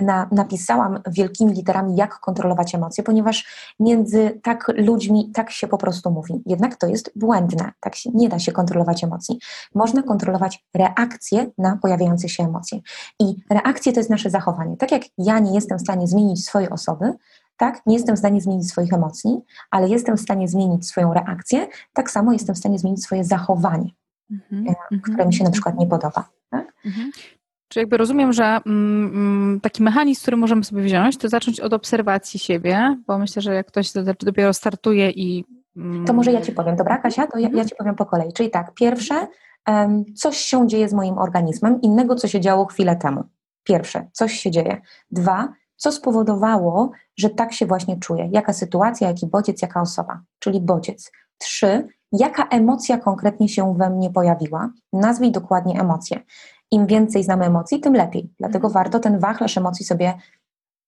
[0.02, 3.46] na, napisałam wielkimi literami, jak kontrolować emocje, ponieważ
[3.80, 6.42] między tak ludźmi tak się po prostu mówi.
[6.46, 7.72] Jednak to jest błędne.
[7.80, 9.38] Tak się, nie da się kontrolować emocji.
[9.74, 12.80] Można kontrolować reakcje na pojawiające się emocje.
[13.20, 14.76] I reakcje to jest nasze zachowanie.
[14.76, 17.12] Tak jak ja nie jestem w stanie zmienić swojej osoby,
[17.56, 21.68] tak, nie jestem w stanie zmienić swoich emocji, ale jestem w stanie zmienić swoją reakcję,
[21.92, 23.90] tak samo jestem w stanie zmienić swoje zachowanie,
[24.30, 25.00] mm -hmm.
[25.00, 26.28] które mi się na przykład nie podoba.
[26.50, 26.72] Tak?
[26.84, 27.10] Mm -hmm.
[27.72, 31.72] Czy jakby rozumiem, że mm, mm, taki mechanizm, który możemy sobie wziąć, to zacząć od
[31.72, 35.44] obserwacji siebie, bo myślę, że jak ktoś dopiero startuje i.
[35.76, 37.26] Mm, to może ja Ci powiem, dobra, Kasia?
[37.26, 38.32] To ja, ja Ci powiem po kolei.
[38.32, 39.26] Czyli tak, pierwsze,
[40.14, 43.24] coś się dzieje z moim organizmem, innego, co się działo chwilę temu.
[43.64, 44.80] Pierwsze, coś się dzieje.
[45.10, 48.28] Dwa, co spowodowało, że tak się właśnie czuję?
[48.32, 50.20] Jaka sytuacja, jaki bodziec, jaka osoba?
[50.38, 51.12] Czyli bodziec.
[51.38, 54.70] Trzy, jaka emocja konkretnie się we mnie pojawiła?
[54.92, 56.20] Nazwij dokładnie emocję
[56.72, 58.30] im więcej znamy emocji, tym lepiej.
[58.38, 58.72] Dlatego mhm.
[58.72, 60.14] warto ten wachlarz emocji sobie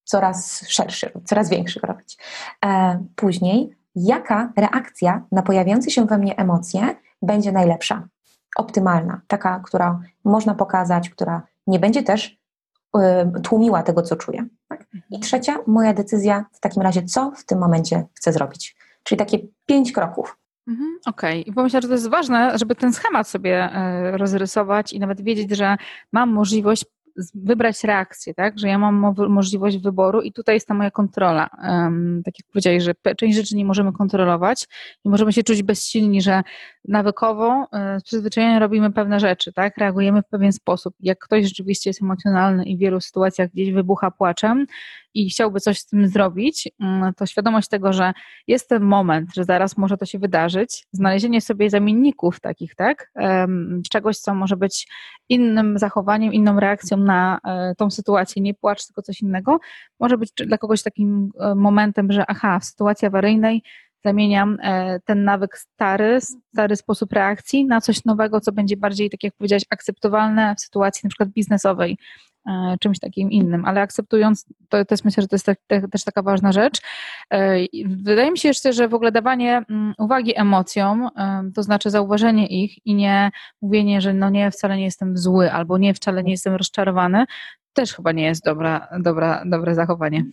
[0.05, 2.18] coraz szerszy, coraz większy robić.
[2.64, 8.09] E, później, jaka reakcja na pojawiające się we mnie emocje będzie najlepsza,
[8.57, 12.38] optymalna, taka, która można pokazać, która nie będzie też
[12.97, 14.47] y, tłumiła tego, co czuję.
[14.68, 14.87] Tak?
[14.92, 15.23] I mhm.
[15.23, 18.77] trzecia, moja decyzja w takim razie, co w tym momencie chcę zrobić.
[19.03, 20.38] Czyli takie pięć kroków.
[20.68, 21.55] Mhm, okej, okay.
[21.55, 25.57] bo myślę, że to jest ważne, żeby ten schemat sobie e, rozrysować i nawet wiedzieć,
[25.57, 25.77] że
[26.12, 26.85] mam możliwość
[27.35, 28.59] wybrać reakcję, tak?
[28.59, 31.48] Że ja mam możliwość wyboru i tutaj jest ta moja kontrola.
[32.24, 34.66] Tak jak powiedziałeś, że część rzeczy nie możemy kontrolować
[35.05, 36.42] i możemy się czuć bezsilni, że
[36.85, 39.79] nawykowo e, z przyzwyczajenia robimy pewne rzeczy, tak?
[39.79, 40.94] Reagujemy w pewien sposób.
[41.00, 44.66] Jak ktoś rzeczywiście jest emocjonalny i w wielu sytuacjach gdzieś wybucha płaczem
[45.14, 48.12] i chciałby coś z tym zrobić, mm, to świadomość tego, że
[48.46, 53.11] jest ten moment, że zaraz może to się wydarzyć, znalezienie sobie zamienników takich, tak?
[53.90, 54.88] Czegoś, co może być
[55.29, 59.59] innym zachowaniem, inną reakcją na e, tą sytuację, nie płacz, tylko coś innego,
[60.00, 63.62] może być dla kogoś takim e, momentem, że aha, w sytuacji awaryjnej
[64.05, 69.24] zamieniam e, ten nawyk stary, stary sposób reakcji na coś nowego, co będzie bardziej, tak
[69.24, 71.98] jak powiedziałaś, akceptowalne w sytuacji na przykład biznesowej,
[72.80, 75.59] czymś takim innym, ale akceptując, to też myślę, że to jest tak,
[75.92, 76.80] też taka ważna rzecz.
[77.30, 81.09] E, wydaje mi się jeszcze, że w ogóle dawanie mm, uwagi emocjom,
[81.54, 83.30] to znaczy zauważenie ich i nie
[83.62, 87.24] mówienie, że no nie, wcale nie jestem zły albo nie, wcale nie jestem rozczarowany,
[87.72, 90.24] też chyba nie jest dobra, dobra, dobre zachowanie.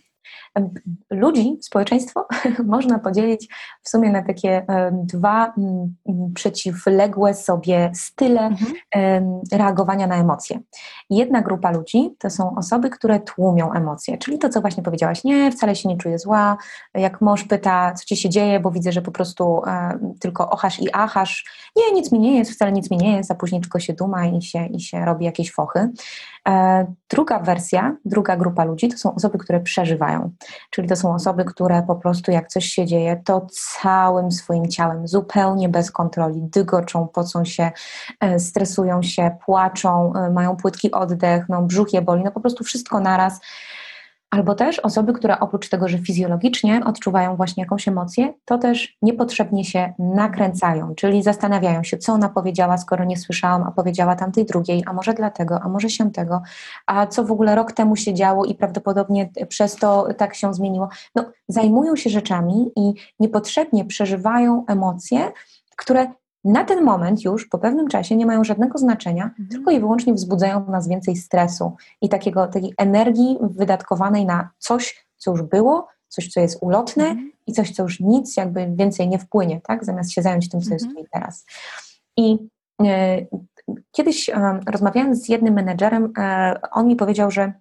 [1.10, 2.26] Ludzi, społeczeństwo
[2.64, 3.48] można podzielić
[3.82, 5.54] w sumie na takie dwa
[6.34, 9.40] przeciwległe sobie style mhm.
[9.52, 10.60] reagowania na emocje.
[11.10, 15.52] Jedna grupa ludzi to są osoby, które tłumią emocje, czyli to, co właśnie powiedziałaś, nie,
[15.52, 16.56] wcale się nie czuję zła,
[16.94, 19.62] jak mąż pyta, co ci się dzieje, bo widzę, że po prostu
[20.20, 21.44] tylko ochasz i achasz,
[21.76, 24.26] nie, nic mi nie jest, wcale nic mi nie jest, a później tylko się duma
[24.26, 25.90] i się, i się robi jakieś fochy.
[26.48, 30.11] E, druga wersja, druga grupa ludzi to są osoby, które przeżywają,
[30.70, 35.08] czyli to są osoby, które po prostu jak coś się dzieje, to całym swoim ciałem,
[35.08, 37.70] zupełnie bez kontroli, dygoczą, pocą się,
[38.20, 42.64] e, stresują się, płaczą, e, mają płytki oddech, no brzuch je boli, no po prostu
[42.64, 43.40] wszystko naraz
[44.32, 49.64] Albo też osoby, które oprócz tego, że fizjologicznie odczuwają właśnie jakąś emocję, to też niepotrzebnie
[49.64, 54.82] się nakręcają, czyli zastanawiają się, co ona powiedziała, skoro nie słyszałam, a powiedziała tamtej drugiej,
[54.86, 56.42] a może dlatego, a może się tego,
[56.86, 60.88] a co w ogóle rok temu się działo i prawdopodobnie przez to tak się zmieniło.
[61.14, 65.32] No, zajmują się rzeczami i niepotrzebnie przeżywają emocje,
[65.76, 66.12] które
[66.44, 69.48] na ten moment już po pewnym czasie nie mają żadnego znaczenia, mhm.
[69.48, 75.06] tylko i wyłącznie wzbudzają w nas więcej stresu i takiego, takiej energii wydatkowanej na coś,
[75.16, 77.32] co już było, coś, co jest ulotne mhm.
[77.46, 79.84] i coś, co już nic jakby więcej nie wpłynie, tak?
[79.84, 80.96] Zamiast się zająć tym, co jest mhm.
[80.96, 81.46] tu i teraz.
[82.16, 82.48] I
[82.82, 83.26] e,
[83.92, 87.52] kiedyś e, rozmawiając z jednym menedżerem, e, on mi powiedział, że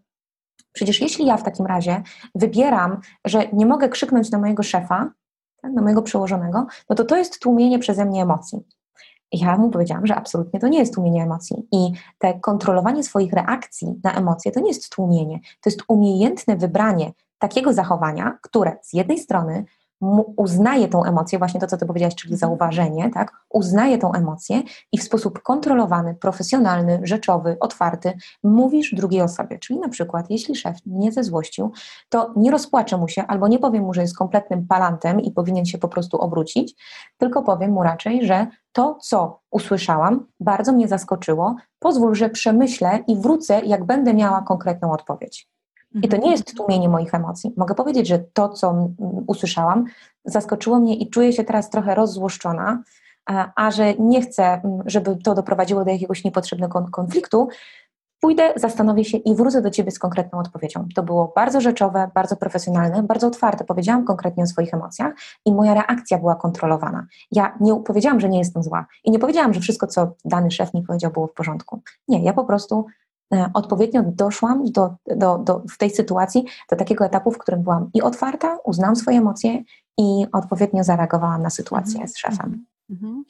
[0.74, 2.04] przecież jeśli ja w takim razie
[2.36, 5.12] wybieram, że nie mogę krzyknąć na mojego szefa,
[5.62, 8.60] tak, na mojego przełożonego, no to to jest tłumienie przeze mnie emocji.
[9.32, 11.67] Ja mu powiedziałam, że absolutnie to nie jest tłumienie emocji.
[11.71, 17.12] I te kontrolowanie swoich reakcji na emocje to nie jest tłumienie, to jest umiejętne wybranie
[17.39, 19.65] takiego zachowania, które z jednej strony
[20.37, 22.39] uznaje tą emocję, właśnie to, co ty powiedziałaś, czyli mhm.
[22.39, 23.31] zauważenie, tak?
[23.49, 24.61] Uznaje tą emocję
[24.91, 29.59] i w sposób kontrolowany, profesjonalny, rzeczowy, otwarty mówisz drugiej osobie.
[29.59, 31.71] Czyli na przykład, jeśli szef mnie zezłościł,
[32.09, 35.65] to nie rozpłaczę mu się albo nie powiem mu, że jest kompletnym palantem i powinien
[35.65, 36.75] się po prostu obrócić,
[37.17, 41.55] tylko powiem mu raczej, że to, co usłyszałam, bardzo mnie zaskoczyło.
[41.79, 45.51] Pozwól, że przemyślę i wrócę, jak będę miała konkretną odpowiedź.
[45.95, 47.54] I to nie jest tłumienie moich emocji.
[47.58, 48.89] Mogę powiedzieć, że to, co
[49.27, 49.86] usłyszałam,
[50.25, 52.84] zaskoczyło mnie i czuję się teraz trochę rozzłoszczona,
[53.56, 57.47] a że nie chcę, żeby to doprowadziło do jakiegoś niepotrzebnego konfliktu,
[58.21, 60.88] pójdę, zastanowię się i wrócę do Ciebie z konkretną odpowiedzią.
[60.95, 63.63] To było bardzo rzeczowe, bardzo profesjonalne, bardzo otwarte.
[63.63, 65.13] Powiedziałam konkretnie o swoich emocjach
[65.45, 67.06] i moja reakcja była kontrolowana.
[67.32, 70.73] Ja nie powiedziałam, że nie jestem zła i nie powiedziałam, że wszystko, co dany szef
[70.73, 71.82] mi powiedział, było w porządku.
[72.08, 72.86] Nie, ja po prostu
[73.54, 78.02] odpowiednio doszłam do, do, do, w tej sytuacji do takiego etapu, w którym byłam i
[78.02, 79.63] otwarta, uznałam swoje emocje
[79.98, 82.08] i odpowiednio zareagowałam na sytuację mhm.
[82.08, 82.65] z szefem.
[82.91, 83.24] Mhm.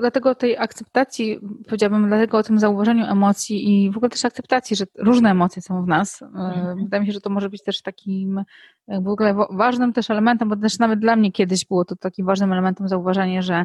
[0.00, 4.84] Dlatego tej akceptacji, powiedziałabym, dlatego o tym zauważeniu emocji i w ogóle też akceptacji, że
[4.98, 6.22] różne emocje są w nas.
[6.22, 6.84] E, mhm.
[6.84, 8.44] Wydaje mi się, że to może być też takim
[8.88, 12.26] e, w ogóle ważnym też elementem, bo też nawet dla mnie kiedyś było to takim
[12.26, 13.64] ważnym elementem zauważenie, że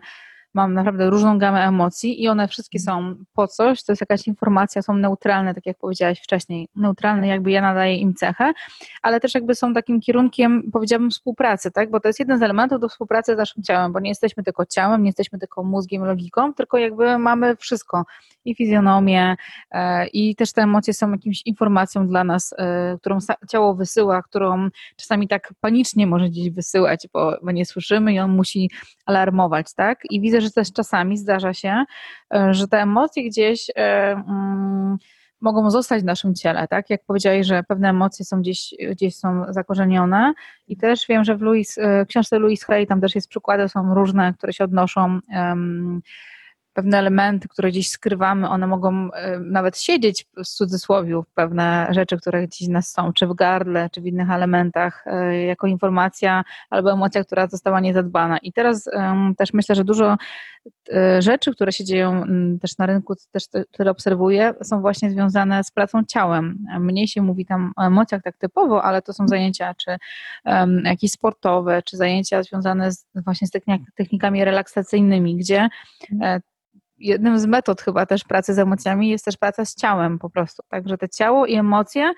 [0.53, 4.81] mam naprawdę różną gamę emocji i one wszystkie są po coś, to jest jakaś informacja,
[4.81, 8.53] są neutralne, tak jak powiedziałaś wcześniej, neutralne, jakby ja nadaję im cechę,
[9.01, 12.79] ale też jakby są takim kierunkiem, powiedziałabym, współpracy, tak, bo to jest jeden z elementów
[12.79, 16.53] do współpracy z naszym ciałem, bo nie jesteśmy tylko ciałem, nie jesteśmy tylko mózgiem, logiką,
[16.53, 18.05] tylko jakby mamy wszystko.
[18.45, 19.35] I fizjonomię
[19.71, 23.17] e, i też te emocje są jakimś informacją dla nas, e, którą
[23.49, 28.69] ciało wysyła, którą czasami tak panicznie może gdzieś wysyłać, bo, nie słyszymy i on musi
[29.05, 31.83] alarmować, tak, i widzę, że też czasami zdarza się,
[32.33, 34.97] e, że te emocje gdzieś mm,
[35.41, 36.89] mogą zostać w naszym ciele, tak?
[36.89, 40.33] Jak powiedziałeś, że pewne emocje są gdzieś, gdzieś są zakorzenione
[40.67, 44.33] i też wiem, że w Louis, książce Louis Hay tam też jest przykłady, są różne,
[44.33, 46.01] które się odnoszą um,
[46.77, 49.09] pewne elementy, które gdzieś skrywamy, one mogą
[49.41, 54.05] nawet siedzieć w cudzysłowie, pewne rzeczy, które gdzieś nas są, czy w gardle, czy w
[54.05, 55.05] innych elementach,
[55.47, 58.37] jako informacja albo emocja, która została niezadbana.
[58.37, 58.89] I teraz
[59.37, 60.17] też myślę, że dużo
[61.19, 62.23] rzeczy, które się dzieją
[62.61, 66.57] też na rynku, też które obserwuję, są właśnie związane z pracą ciałem.
[66.79, 69.97] Mniej się mówi tam o emocjach tak typowo, ale to są zajęcia czy
[70.45, 73.51] um, jakieś sportowe, czy zajęcia związane z, właśnie z
[73.95, 75.69] technikami relaksacyjnymi, gdzie
[76.21, 76.41] e,
[76.99, 80.63] jednym z metod chyba też pracy z emocjami jest też praca z ciałem po prostu.
[80.69, 82.13] Także te ciało i emocje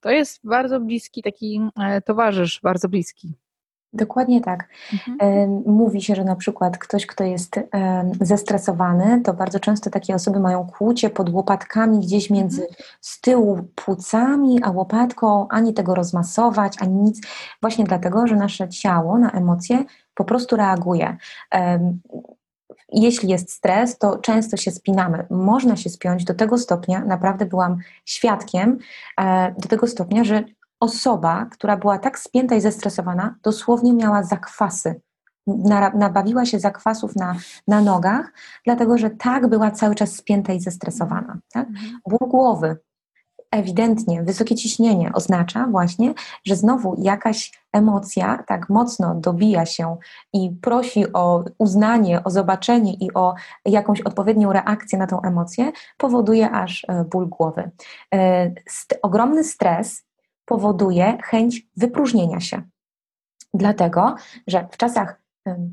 [0.00, 3.34] to jest bardzo bliski taki e, towarzysz, bardzo bliski.
[3.92, 4.68] Dokładnie tak.
[4.92, 5.62] Mhm.
[5.66, 7.60] Mówi się, że na przykład ktoś, kto jest
[8.20, 12.80] zestresowany, to bardzo często takie osoby mają kłucie pod łopatkami gdzieś między mhm.
[13.00, 17.20] z tyłu płucami, a łopatką, ani tego rozmasować, ani nic.
[17.62, 21.16] Właśnie dlatego, że nasze ciało na emocje po prostu reaguje.
[22.88, 25.26] Jeśli jest stres, to często się spinamy.
[25.30, 28.78] Można się spiąć do tego stopnia, naprawdę byłam świadkiem,
[29.20, 30.44] e, do tego stopnia, że
[30.80, 35.00] osoba, która była tak spięta i zestresowana, dosłownie miała zakwasy.
[35.94, 37.36] Nabawiła się zakwasów na,
[37.68, 38.32] na nogach,
[38.64, 41.38] dlatego że tak była cały czas spięta i zestresowana.
[41.52, 41.68] Tak?
[41.68, 42.00] Mhm.
[42.08, 42.76] Ból głowy,
[43.50, 46.14] ewidentnie wysokie ciśnienie oznacza właśnie,
[46.46, 49.96] że znowu jakaś emocja tak mocno dobija się
[50.32, 53.34] i prosi o uznanie, o zobaczenie i o
[53.64, 57.70] jakąś odpowiednią reakcję na tą emocję, powoduje aż e, ból głowy.
[58.14, 60.04] E, st ogromny stres
[60.44, 62.62] powoduje chęć wypróżnienia się.
[63.54, 64.14] Dlatego,
[64.46, 65.20] że w czasach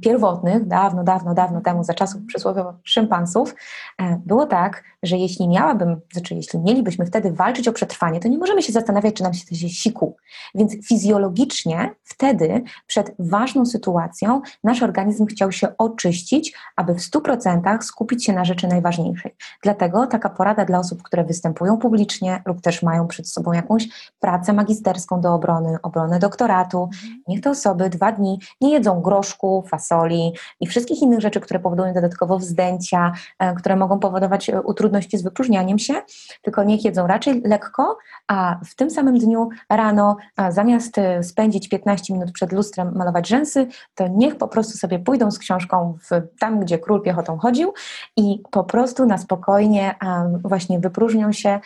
[0.02, 3.56] pierwotnych, dawno, dawno, dawno temu, za czasów przysłowiowych szympansów,
[4.02, 8.38] e, było tak, że jeśli miałabym, znaczy jeśli mielibyśmy wtedy walczyć o przetrwanie, to nie
[8.38, 10.16] możemy się zastanawiać, czy nam się coś siku.
[10.56, 18.26] Więc fizjologicznie wtedy przed ważną sytuacją nasz organizm chciał się oczyścić, aby w 100% skupić
[18.26, 19.36] się na rzeczy najważniejszej.
[19.64, 23.88] Dlatego taka porada dla osób, które występują publicznie lub też mają przed sobą jakąś
[24.20, 27.24] pracę magisterską do obrony, obronę doktoratu, mhm.
[27.28, 31.94] niech te osoby dwa dni nie jedzą groszku, fasoli i wszystkich innych rzeczy, które powodują
[31.94, 35.94] dodatkowo wzdęcia, e, które mogą powodować e, utrudności z wypróżnianiem się,
[36.42, 40.18] tylko niech jedzą raczej lekko, a w tym samym dniu rano
[40.50, 45.32] zamiast e, spędzić 15 minut przed lustrem malować rzęsy, to niech po prostu sobie pójdą
[45.32, 47.74] z książką w, tam, gdzie król piechotą chodził
[48.18, 49.96] i po prostu na spokojnie
[50.44, 51.60] właśnie wypróżnią się,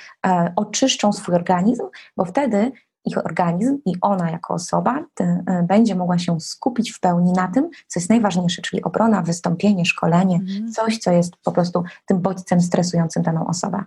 [0.56, 1.84] oczyszczą swój organizm,
[2.18, 2.72] bo wtedy
[3.06, 7.70] ich organizm i ona jako osoba e, będzie mogła się skupić w pełni na tym,
[7.88, 10.72] co jest najważniejsze, czyli obrona, wystąpienie, szkolenie, mm.
[10.72, 13.84] coś, co jest po prostu tym bodźcem stresującym daną osobę.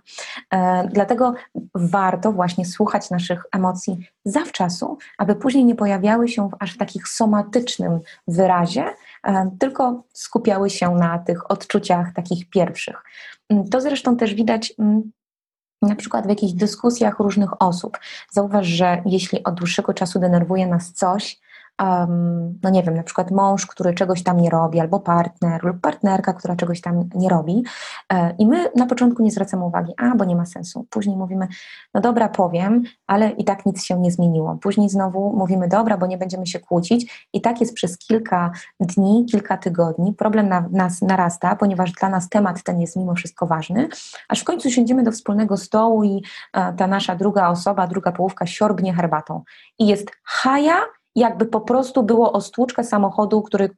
[0.53, 1.33] E, dlatego
[1.75, 7.99] warto właśnie słuchać naszych emocji zawczasu, aby później nie pojawiały się w aż takich somatycznym
[8.27, 8.85] wyrazie,
[9.23, 13.03] e, tylko skupiały się na tych odczuciach takich pierwszych.
[13.49, 15.11] Mm, to zresztą też widać mm,
[15.81, 17.97] na przykład w jakichś dyskusjach różnych osób.
[18.31, 21.39] Zauważ, że jeśli od dłuższego czasu denerwuje nas coś,
[21.83, 25.81] um, no nie wiem, na przykład mąż, który czegoś tam nie robi, albo partner lub
[25.81, 27.63] partnerka, która czegoś tam nie robi.
[28.13, 30.87] E, I my na początku nie zwracamy uwagi, a bo nie ma sensu.
[30.89, 31.47] Później mówimy,
[31.93, 34.57] no dobra, powiem, ale i tak nic się nie zmieniło.
[34.61, 37.27] Później znowu mówimy, dobra, bo nie będziemy się kłócić.
[37.33, 40.13] I tak jest przez kilka dni, kilka tygodni.
[40.13, 43.87] Problem na nas narasta, ponieważ dla nas temat ten jest mimo wszystko ważny,
[44.29, 48.45] aż w końcu siądziemy do wspólnego stołu i e, ta nasza druga osoba, druga połówka
[48.45, 49.43] siorbnie herbatą.
[49.79, 50.75] I jest haja
[51.15, 53.69] jakby po prostu było o stłuczkę samochodu, który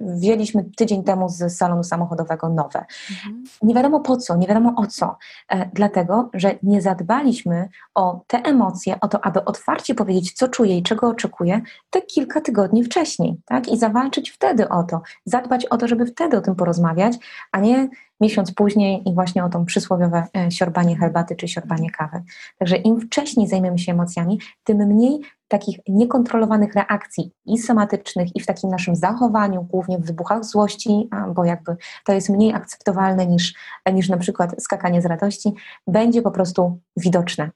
[0.00, 2.84] wzięliśmy tydzień temu z salonu samochodowego nowe.
[3.10, 3.44] Mhm.
[3.62, 5.16] Nie wiadomo po co, nie wiadomo o co.
[5.48, 10.78] E, dlatego, że nie zadbaliśmy o te emocje, o to, aby otwarcie powiedzieć, co czuję
[10.78, 11.60] i czego oczekuję,
[11.90, 13.68] te kilka tygodni wcześniej, tak?
[13.68, 17.16] I zawalczyć wtedy o to, zadbać o to, żeby wtedy o tym porozmawiać,
[17.52, 17.88] a nie
[18.20, 22.22] miesiąc później i właśnie o tą przysłowiowe e, siorbanie herbaty czy siorbanie kawy.
[22.58, 25.20] Także im wcześniej zajmiemy się emocjami, tym mniej
[25.52, 31.44] takich niekontrolowanych reakcji i somatycznych, i w takim naszym zachowaniu, głównie w wybuchach złości, bo
[31.44, 33.54] jakby to jest mniej akceptowalne niż,
[33.92, 35.52] niż na przykład skakanie z radości,
[35.86, 37.50] będzie po prostu widoczne.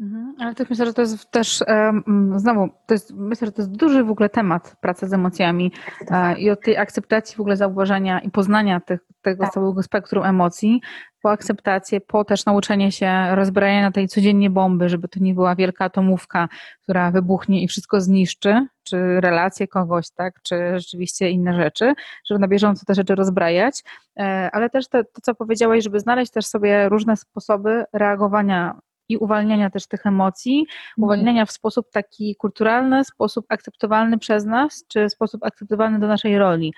[0.00, 3.62] Mhm, ale też myślę, że to jest też um, znowu, to jest, myślę, że to
[3.62, 5.72] jest duży w ogóle temat pracy z emocjami
[6.06, 6.38] tak.
[6.38, 9.52] i od tej akceptacji w ogóle zauważenia i poznania tych, tego tak.
[9.52, 10.80] całego spektrum emocji,
[11.22, 15.84] po akceptację, po też nauczenie się rozbrajania tej codziennie bomby, żeby to nie była wielka
[15.84, 16.48] atomówka,
[16.82, 22.48] która wybuchnie i wszystko zniszczy, czy relacje kogoś, tak, czy rzeczywiście inne rzeczy, żeby na
[22.48, 23.84] bieżąco te rzeczy rozbrajać,
[24.18, 28.78] e, ale też to, to co powiedziałaś, żeby znaleźć też sobie różne sposoby reagowania
[29.08, 30.76] i uwalniania też tych emocji, mhm.
[30.96, 36.72] uwalniania w sposób taki kulturalny, sposób akceptowalny przez nas, czy sposób akceptowalny do naszej roli.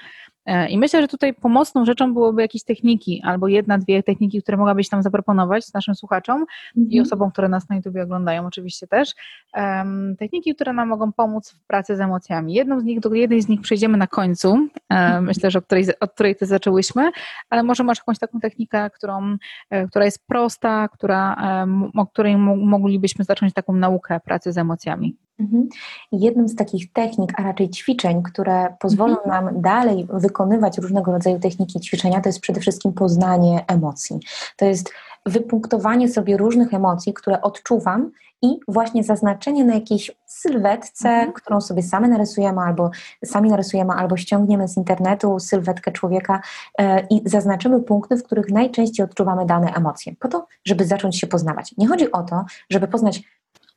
[0.50, 4.56] E, I myślę, że tutaj pomocną rzeczą byłoby jakieś techniki, albo jedna, dwie techniki, które
[4.58, 6.36] mogłabyś nam zaproponować naszym słuchaczom
[6.76, 6.90] mhm.
[6.90, 9.14] i osobom, które nas na YouTube oglądają oczywiście też.
[9.54, 12.54] Um, techniki, które nam mogą pomóc w pracy z emocjami.
[12.54, 14.52] Jedną z nich, do jednej z nich przejdziemy na końcu,
[14.90, 17.10] um, myślę, że od której, od której ty zaczęłyśmy,
[17.50, 19.36] ale może masz jakąś taką technikę, którą,
[19.70, 25.16] e, która jest prosta, która, um, o której moglibyśmy zacząć taką naukę pracy z emocjami.
[25.40, 25.68] Mhm.
[26.12, 29.44] Jednym z takich technik, a raczej ćwiczeń, które pozwolą mhm.
[29.44, 34.20] nam dalej wykonywać różnego rodzaju techniki ćwiczenia, to jest przede wszystkim poznanie emocji.
[34.56, 34.92] To jest
[35.26, 38.10] wypunktowanie sobie różnych emocji, które odczuwam
[38.42, 41.32] i właśnie zaznaczenie na jakiejś sylwetce, mhm.
[41.32, 42.90] którą sobie same narysujemy albo
[43.24, 46.40] sami narysujemy, albo ściągniemy z internetu sylwetkę człowieka
[46.78, 51.26] e, i zaznaczymy punkty, w których najczęściej odczuwamy dane emocje, po to, żeby zacząć się
[51.26, 51.74] poznawać.
[51.78, 53.22] Nie chodzi o to, żeby poznać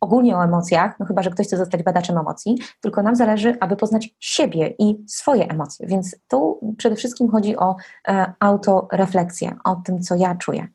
[0.04, 3.76] ogólnie o emocjach, no chyba, że ktoś chce zostać badaczem emocji, tylko nam zależy, aby
[3.76, 5.88] poznać siebie i swoje emocje.
[5.88, 7.76] Więc tu przede wszystkim chodzi o
[8.08, 10.68] e, autorefleksję, o tym, co ja czuję.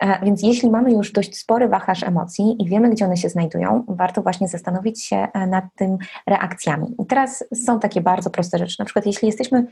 [0.00, 3.84] E, więc jeśli mamy już dość spory wachlarz emocji i wiemy, gdzie one się znajdują,
[3.88, 6.94] warto właśnie zastanowić się e, nad tym reakcjami.
[6.98, 8.76] I teraz są takie bardzo proste rzeczy.
[8.78, 9.66] Na przykład, jeśli jesteśmy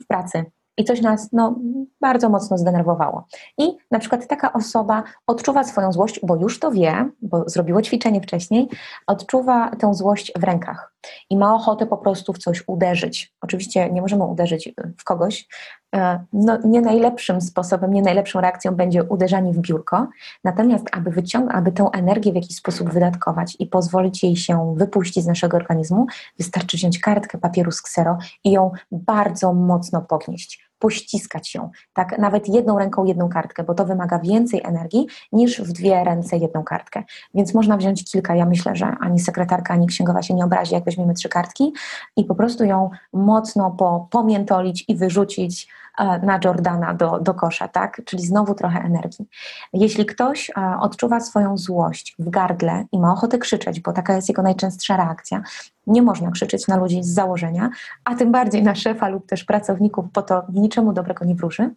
[0.00, 0.44] w pracy,
[0.80, 1.54] i coś nas no,
[2.00, 3.26] bardzo mocno zdenerwowało.
[3.58, 8.20] I na przykład taka osoba odczuwa swoją złość, bo już to wie, bo zrobiło ćwiczenie
[8.20, 8.68] wcześniej,
[9.06, 10.92] odczuwa tę złość w rękach
[11.30, 13.34] i ma ochotę po prostu w coś uderzyć.
[13.40, 15.48] Oczywiście nie możemy uderzyć w kogoś.
[15.94, 20.08] E, no, nie najlepszym sposobem, nie najlepszą reakcją będzie uderzanie w biurko,
[20.44, 25.24] natomiast aby wyciągnąć, aby tę energię w jakiś sposób wydatkować i pozwolić jej się wypuścić
[25.24, 26.06] z naszego organizmu,
[26.38, 32.48] wystarczy wziąć kartkę papieru z ksero i ją bardzo mocno pognieść pościskać ją, tak, nawet
[32.48, 37.02] jedną ręką jedną kartkę, bo to wymaga więcej energii niż w dwie ręce jedną kartkę.
[37.34, 40.84] Więc można wziąć kilka, ja myślę, że ani sekretarka, ani księgowa się nie obrazi, jak
[40.84, 41.72] weźmiemy trzy kartki
[42.16, 45.68] i po prostu ją mocno po, pomiętolić i wyrzucić
[46.04, 48.02] na Jordana do, do kosza, tak?
[48.04, 49.28] Czyli znowu trochę energii.
[49.72, 54.28] Jeśli ktoś e, odczuwa swoją złość w gardle i ma ochotę krzyczeć, bo taka jest
[54.28, 55.42] jego najczęstsza reakcja,
[55.86, 57.70] nie można krzyczeć na ludzi z założenia,
[58.04, 61.70] a tym bardziej na szefa lub też pracowników, bo to niczemu dobrego nie wróży.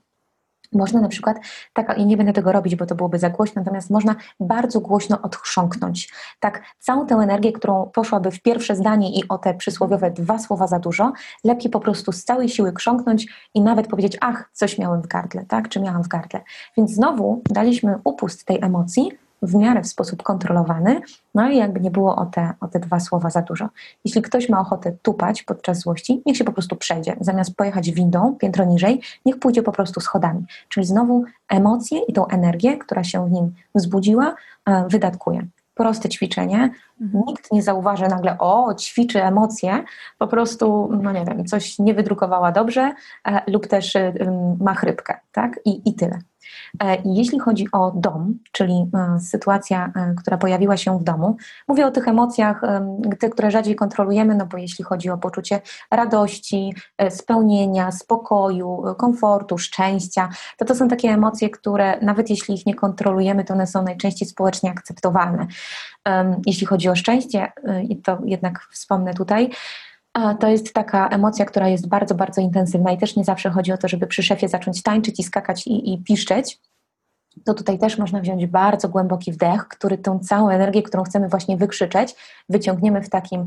[0.76, 1.38] Można na przykład,
[1.74, 5.22] taka, i nie będę tego robić, bo to byłoby za głośno, natomiast można bardzo głośno
[5.22, 6.14] odchrząknąć.
[6.40, 10.68] Tak, całą tę energię, którą poszłaby w pierwsze zdanie i o te przysłowiowe dwa słowa
[10.68, 11.12] za dużo,
[11.44, 15.46] lepiej po prostu z całej siły krząknąć i nawet powiedzieć, ach, coś miałem w gardle,
[15.46, 16.42] tak, czy miałam w gardle.
[16.78, 19.12] Więc znowu daliśmy upust tej emocji,
[19.44, 21.02] w miarę w sposób kontrolowany,
[21.36, 23.70] no i jakby nie było o te, o te dwa słowa za dużo.
[24.06, 27.16] Jeśli ktoś ma ochotę tupać podczas złości, niech się po prostu przejdzie.
[27.22, 30.46] Zamiast pojechać windą piętro niżej, niech pójdzie po prostu schodami.
[30.70, 34.36] Czyli znowu emocje i tą energię, która się w nim wzbudziła,
[34.66, 36.70] e, wydatkuje proste ćwiczenie.
[37.04, 37.24] Mhm.
[37.28, 39.84] Nikt nie zauważy nagle, o, ćwiczy emocje,
[40.18, 42.94] po prostu, no nie wiem, coś nie wydrukowała dobrze
[43.28, 44.14] e, lub też y,
[44.60, 45.60] ma chrypkę, tak?
[45.66, 46.20] I, i tyle.
[46.84, 51.38] E, jeśli chodzi o dom, czyli e, sytuacja, e, która pojawiła się w domu,
[51.68, 52.62] mówię o tych emocjach,
[53.20, 56.74] te, które rzadziej kontrolujemy, no bo jeśli chodzi o poczucie radości,
[57.10, 63.44] spełnienia, spokoju, komfortu, szczęścia, to to są takie emocje, które nawet jeśli ich nie kontrolujemy,
[63.44, 65.48] to one są najczęściej społecznie akceptowalne.
[66.46, 67.52] Jeśli chodzi o szczęście,
[67.90, 69.50] i to jednak wspomnę tutaj,
[70.40, 73.78] to jest taka emocja, która jest bardzo, bardzo intensywna i też nie zawsze chodzi o
[73.78, 76.60] to, żeby przy szefie zacząć tańczyć i skakać i, i piszczeć.
[77.46, 81.58] To tutaj też można wziąć bardzo głęboki wdech, który tą całą energię, którą chcemy właśnie
[81.58, 82.16] wykrzyczeć,
[82.50, 83.46] wyciągniemy w takim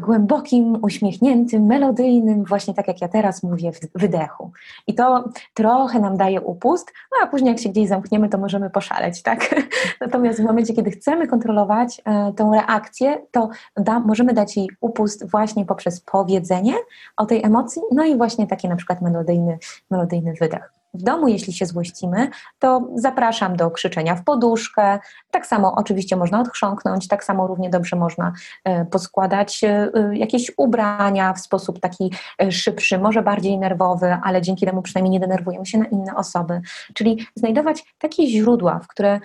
[0.00, 4.52] głębokim, uśmiechniętym, melodyjnym, właśnie tak jak ja teraz mówię, wydechu.
[4.86, 8.70] I to trochę nam daje upust, no a później jak się gdzieś zamkniemy, to możemy
[8.70, 9.54] poszaleć, tak?
[10.00, 15.30] Natomiast w momencie, kiedy chcemy kontrolować e, tą reakcję, to da, możemy dać jej upust
[15.30, 16.74] właśnie poprzez powiedzenie
[17.16, 19.58] o tej emocji, no i właśnie taki na przykład melodyjny,
[19.90, 20.77] melodyjny wydech.
[20.98, 22.28] W domu, jeśli się złościmy,
[22.58, 24.98] to zapraszam do krzyczenia w poduszkę.
[25.30, 28.32] Tak samo oczywiście można odchrząknąć, tak samo równie dobrze można
[28.64, 32.12] e, poskładać e, e, jakieś ubrania w sposób taki
[32.50, 36.60] szybszy, może bardziej nerwowy, ale dzięki temu przynajmniej nie denerwujemy się na inne osoby.
[36.94, 39.20] Czyli znajdować takie źródła, w które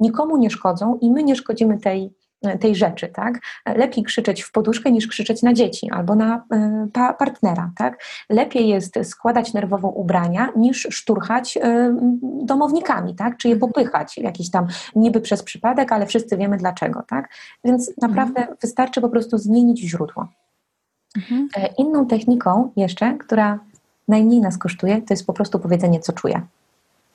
[0.00, 2.17] nikomu nie szkodzą i my nie szkodzimy tej
[2.60, 3.40] tej rzeczy, tak?
[3.66, 8.04] Lepiej krzyczeć w poduszkę niż krzyczeć na dzieci albo na e, pa partnera, tak?
[8.30, 13.36] Lepiej jest składać nerwowo ubrania niż szturchać e, domownikami, tak?
[13.36, 13.72] Czy je mhm.
[13.72, 14.66] popychać jakiś tam
[14.96, 17.28] niby przez przypadek, ale wszyscy wiemy dlaczego, tak?
[17.64, 18.56] Więc naprawdę mhm.
[18.60, 20.28] wystarczy po prostu zmienić źródło.
[21.16, 21.48] Mhm.
[21.56, 23.58] E, inną techniką jeszcze, która
[24.08, 26.40] najmniej nas kosztuje, to jest po prostu powiedzenie, co czuję.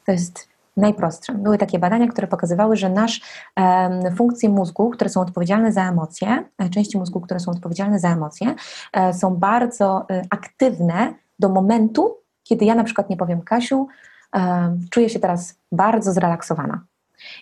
[0.05, 1.34] To jest najprostsze.
[1.34, 3.21] Były takie badania, które pokazywały, że nasz
[3.57, 8.09] um, funkcje mózgu, które są odpowiedzialne za emocje, e, części mózgu, które są odpowiedzialne za
[8.09, 8.55] emocje,
[8.93, 13.88] e, są bardzo e, aktywne do momentu, kiedy ja na przykład nie powiem, Kasiu,
[14.36, 16.82] e, czuję się teraz bardzo zrelaksowana.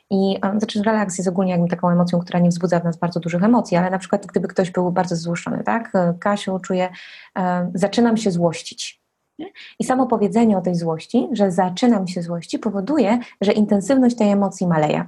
[0.10, 3.44] I znaczy, relaks jest ogólnie jakby taką emocją, która nie wzbudza w nas bardzo dużych
[3.44, 5.94] emocji, ale na przykład gdyby ktoś był bardzo złoszczony, tak?
[6.20, 6.90] Kasiu, czuję,
[7.38, 9.01] e, zaczynam się złościć.
[9.80, 14.68] I samo powiedzenie o tej złości, że zaczynam się złości, powoduje, że intensywność tej emocji
[14.68, 15.06] maleje.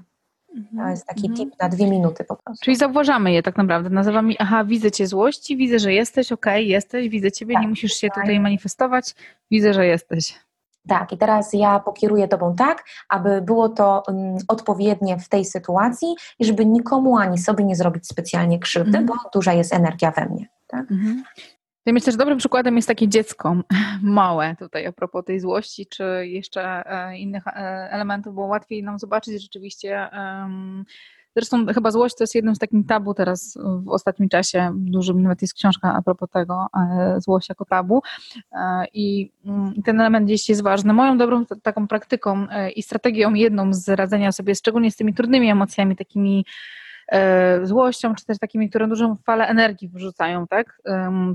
[0.78, 1.38] To jest taki mhm.
[1.38, 2.66] tip na dwie minuty po prostu.
[2.66, 3.90] Czyli zauważamy je tak naprawdę.
[3.90, 7.70] Nazywamy, aha, widzę cię złości, widzę, że jesteś, okej, okay, jesteś, widzę ciebie, tak, nie
[7.70, 9.16] musisz się tutaj manifestować,
[9.52, 10.40] widzę, że jesteś.
[10.88, 16.16] Tak, i teraz ja pokieruję Tobą tak, aby było to um, odpowiednie w tej sytuacji
[16.40, 19.06] i żeby nikomu ani sobie nie zrobić specjalnie krzywdy, mm.
[19.06, 20.48] bo duża jest energia we mnie.
[20.68, 20.92] Tak?
[20.92, 21.24] Mm.
[21.86, 23.56] Ja myślę, że dobrym przykładem jest takie dziecko
[24.02, 27.52] małe tutaj a propos tej złości, czy jeszcze e, innych e,
[27.92, 30.10] elementów, bo łatwiej nam zobaczyć rzeczywiście
[31.36, 34.72] Zresztą chyba złość to jest jednym z takich tabu teraz w ostatnim czasie.
[34.76, 38.02] Dużo nawet jest książka a propos tego, e, złość jako tabu.
[38.52, 39.32] E, mm, I
[39.86, 40.94] ten element gdzieś jest ważny.
[40.94, 45.96] Moją dobrą taką praktyką i strategią jedną z radzenia sobie, szczególnie z tymi trudnymi emocjami,
[45.96, 46.46] takimi
[47.64, 50.82] złością, czy też takimi, które dużą falę energii wyrzucają, tak?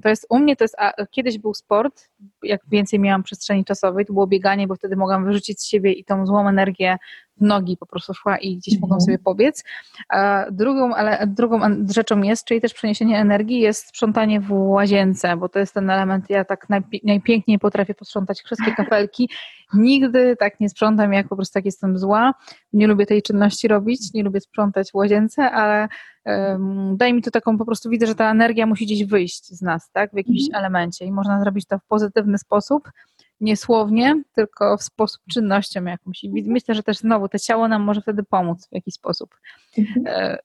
[0.02, 0.76] To jest u mnie, to jest,
[1.10, 2.08] kiedyś był sport,
[2.42, 6.04] jak więcej miałam przestrzeni czasowej, to było bieganie, bo wtedy mogłam wyrzucić z siebie i
[6.04, 6.96] tą złą energię
[7.40, 9.00] nogi po prostu szła i gdzieś mogą mhm.
[9.00, 9.64] sobie pobiec.
[10.08, 11.60] A drugą, ale drugą
[11.90, 16.30] rzeczą jest, czyli też przeniesienie energii, jest sprzątanie w łazience, bo to jest ten element,
[16.30, 16.66] ja tak
[17.04, 19.30] najpiękniej potrafię posprzątać wszystkie kafelki.
[19.74, 22.34] Nigdy tak nie sprzątam, jak po prostu tak jestem zła.
[22.72, 25.88] Nie lubię tej czynności robić, nie lubię sprzątać w łazience, ale
[26.24, 29.62] um, daje mi to taką, po prostu widzę, że ta energia musi gdzieś wyjść z
[29.62, 30.64] nas, tak, w jakimś mhm.
[30.64, 32.90] elemencie i można zrobić to w pozytywny sposób
[33.40, 36.24] niesłownie, tylko w sposób czynnością jakąś.
[36.24, 39.30] I myślę, że też znowu to ciało nam może wtedy pomóc w jakiś sposób.
[39.78, 40.06] Mhm.
[40.06, 40.38] E,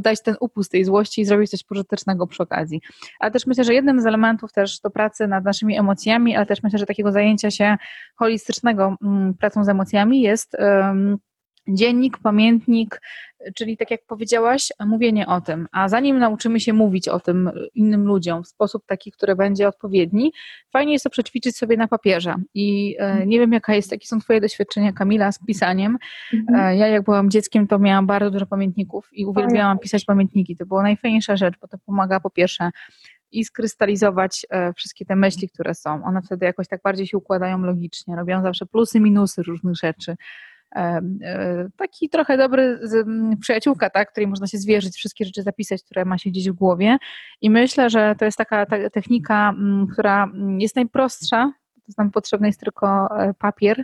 [0.00, 2.80] dać ten upust tej złości i zrobić coś pożytecznego przy okazji.
[3.20, 6.62] Ale też myślę, że jednym z elementów też do pracy nad naszymi emocjami, ale też
[6.62, 7.76] myślę, że takiego zajęcia się
[8.16, 10.56] holistycznego mm, pracą z emocjami jest
[11.68, 13.00] dziennik, pamiętnik,
[13.54, 15.68] czyli tak jak powiedziałaś, mówienie o tym.
[15.72, 20.32] A zanim nauczymy się mówić o tym innym ludziom w sposób taki, który będzie odpowiedni,
[20.72, 22.34] fajnie jest to przećwiczyć sobie na papierze.
[22.54, 25.98] I e, nie wiem, jaka jest, jakie są Twoje doświadczenia, Kamila, z pisaniem.
[26.34, 26.60] Mhm.
[26.60, 30.56] E, ja, jak byłam dzieckiem, to miałam bardzo dużo pamiętników i uwielbiałam pisać pamiętniki.
[30.56, 32.70] To była najfajniejsza rzecz, bo to pomaga po pierwsze
[33.32, 36.04] i skrystalizować e, wszystkie te myśli, które są.
[36.04, 40.16] One wtedy jakoś tak bardziej się układają logicznie, robią zawsze plusy, minusy różnych rzeczy.
[40.74, 41.00] E,
[41.76, 42.80] taki trochę dobry
[43.40, 46.96] przyjaciółka, tak, której można się zwierzyć, wszystkie rzeczy zapisać, które ma się gdzieś w głowie.
[47.40, 49.54] I myślę, że to jest taka ta technika,
[49.92, 51.52] która jest najprostsza,
[51.86, 52.86] to nam potrzebny jest tylko
[53.20, 53.82] e, papier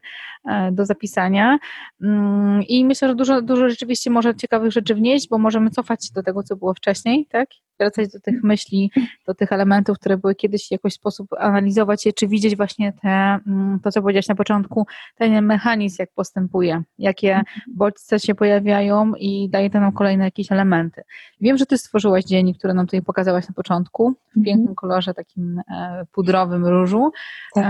[0.49, 1.59] e, do zapisania.
[2.03, 6.15] Mm, I myślę, że dużo, dużo rzeczywiście może ciekawych rzeczy wnieść, bo możemy cofać się
[6.15, 7.49] do tego, co było wcześniej, tak?
[7.79, 8.91] Wracać do tych myśli,
[9.27, 13.09] do tych elementów, które były kiedyś w jakiś sposób analizować je, czy widzieć właśnie te,
[13.09, 14.87] mm, to, co powiedziałaś na początku,
[15.17, 21.03] ten mechanizm, jak postępuje, jakie bodźce się pojawiają i daje to nam kolejne jakieś elementy.
[21.41, 24.45] Wiem, że ty stworzyłaś dziennik, który nam tutaj pokazałaś na początku, w mhm.
[24.45, 27.13] pięknym kolorze, takim e, pudrowym różu.
[27.55, 27.65] Tak.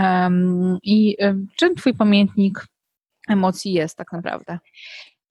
[0.83, 1.17] I
[1.57, 2.67] czym Twój pamiętnik
[3.29, 4.59] emocji jest tak naprawdę?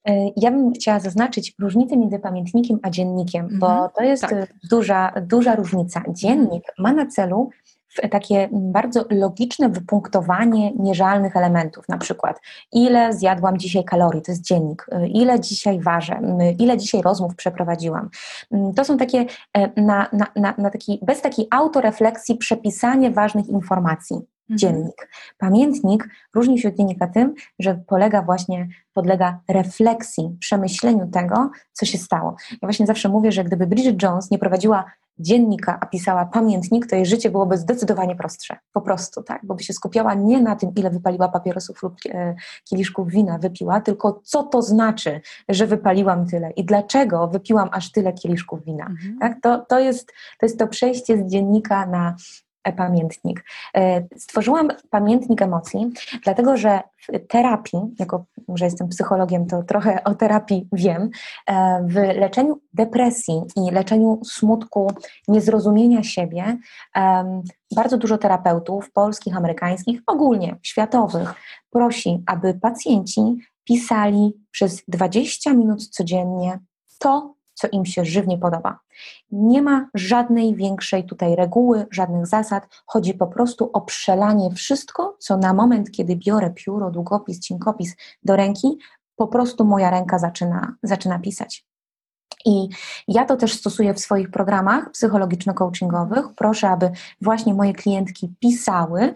[0.08, 3.89] E, ja bym chciała zaznaczyć różnicę między pamiętnikiem a dziennikiem, bo mhm.
[3.96, 4.54] to jest tak.
[4.70, 6.04] duża, duża różnica.
[6.10, 7.50] Dziennik ma na celu
[8.12, 12.39] takie bardzo logiczne wypunktowanie mierzalnych elementów, na przykład
[12.72, 16.22] ile zjadłam dzisiaj kalorii, to jest dziennik, y, ile dzisiaj ważę,
[16.60, 18.10] ile dzisiaj rozmów przeprowadziłam.
[18.76, 24.18] To są takie e, na, na, na, na taki, bez takiej autorefleksji przepisanie ważnych informacji.
[24.52, 24.58] Mhm.
[24.58, 25.10] Dziennik.
[25.38, 31.97] Pamiętnik różni się od dziennika tym, że polega właśnie, podlega refleksji, przemyśleniu tego, co się
[31.97, 32.36] stało.
[32.52, 34.86] Ja właśnie zawsze mówię, że gdyby Bridget Jones nie prowadziła
[35.20, 38.58] dziennika, a pisała pamiętnik, to jej życie byłoby zdecydowanie prostsze.
[38.74, 39.41] Po prostu, tak?
[39.43, 42.36] Bo by się skupiała nie na tym, ile wypaliła papierosów lub e,
[42.70, 48.14] kieliszków wina wypiła, tylko co to znaczy, że wypaliłam tyle i dlaczego wypiłam aż tyle
[48.14, 48.86] kieliszków wina.
[48.86, 49.20] Mhm.
[49.20, 49.41] Tak?
[49.41, 50.08] To, to, jest,
[50.39, 52.16] to jest to przejście z dziennika na,
[52.78, 53.45] pamiętnik.
[53.76, 55.91] E, stworzyłam pamiętnik emocji,
[56.24, 61.09] dlatego że w terapii, jako że jestem psychologiem, to trochę o terapii wiem,
[61.47, 64.91] e, w leczeniu depresji i leczeniu smutku,
[65.28, 66.57] niezrozumienia siebie,
[67.76, 71.34] bardzo dużo terapeutów polskich, amerykańskich, ogólnie światowych,
[71.70, 73.22] prosi, aby pacjenci
[73.64, 76.59] pisali przez 20 minut codziennie
[76.99, 78.80] to, co im się żywnie podoba.
[79.32, 82.68] Nie ma żadnej większej tutaj reguły, żadnych zasad.
[82.86, 88.36] Chodzi po prostu o przelanie wszystko, co na moment, kiedy biorę pióro, długopis, cinkopis do
[88.36, 88.78] ręki,
[89.16, 91.66] po prostu moja ręka zaczyna, zaczyna pisać.
[92.45, 92.70] I
[93.08, 96.34] ja to też stosuję w swoich programach psychologiczno-coachingowych.
[96.36, 96.91] Proszę, aby
[97.22, 99.14] właśnie moje klientki pisały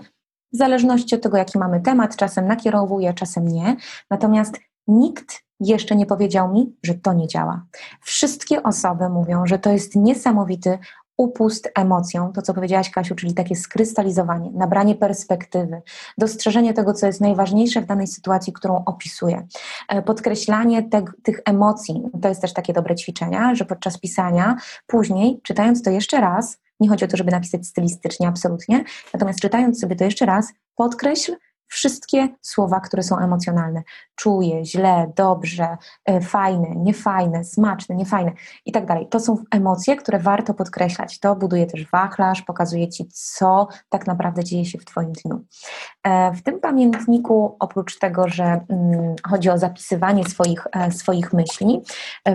[0.53, 3.75] w zależności od tego, jaki mamy temat, czasem nakierowuje, czasem nie.
[4.09, 7.65] Natomiast nikt jeszcze nie powiedział mi, że to nie działa.
[8.01, 10.79] Wszystkie osoby mówią, że to jest niesamowity
[11.17, 15.81] upust emocją, to co powiedziałaś Kasiu, czyli takie skrystalizowanie, nabranie perspektywy,
[16.17, 19.47] dostrzeżenie tego, co jest najważniejsze w danej sytuacji, którą opisuję,
[19.89, 22.03] e, podkreślanie te, tych emocji.
[22.21, 24.55] To jest też takie dobre ćwiczenia, że podczas pisania,
[24.88, 28.83] później, czytając to jeszcze raz, nie chodzi o to, żeby napisać stylistycznie, absolutnie,
[29.13, 31.36] natomiast czytając sobie to jeszcze raz, podkreśl,
[31.68, 33.84] wszystkie słowa, które są emocjonalne.
[34.16, 38.32] Czuję, źle, dobrze, e, fajne, niefajne, smaczne, niefajne
[38.66, 39.07] i tak dalej.
[39.09, 41.20] To są emocje, które warto podkreślać.
[41.20, 45.45] To buduje też wachlarz, pokazuje Ci, co tak naprawdę dzieje się w Twoim dniu.
[46.03, 51.82] E, w tym pamiętniku, oprócz tego, że mm, chodzi o zapisywanie swoich, e, swoich myśli,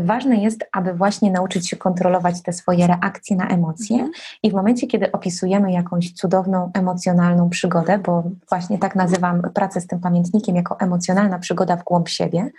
[0.03, 4.13] ważne jest, aby właśnie nauczyć się kontrolować te swoje reakcje na emocje mhm.
[4.43, 9.81] i w momencie, kiedy opisujemy jakąś cudowną, emocjonalną przygodę, bo właśnie tak nazywam nazywam pracę
[9.81, 12.51] z tym pamiętnikiem jako emocjonalna przygoda w głąb siebie,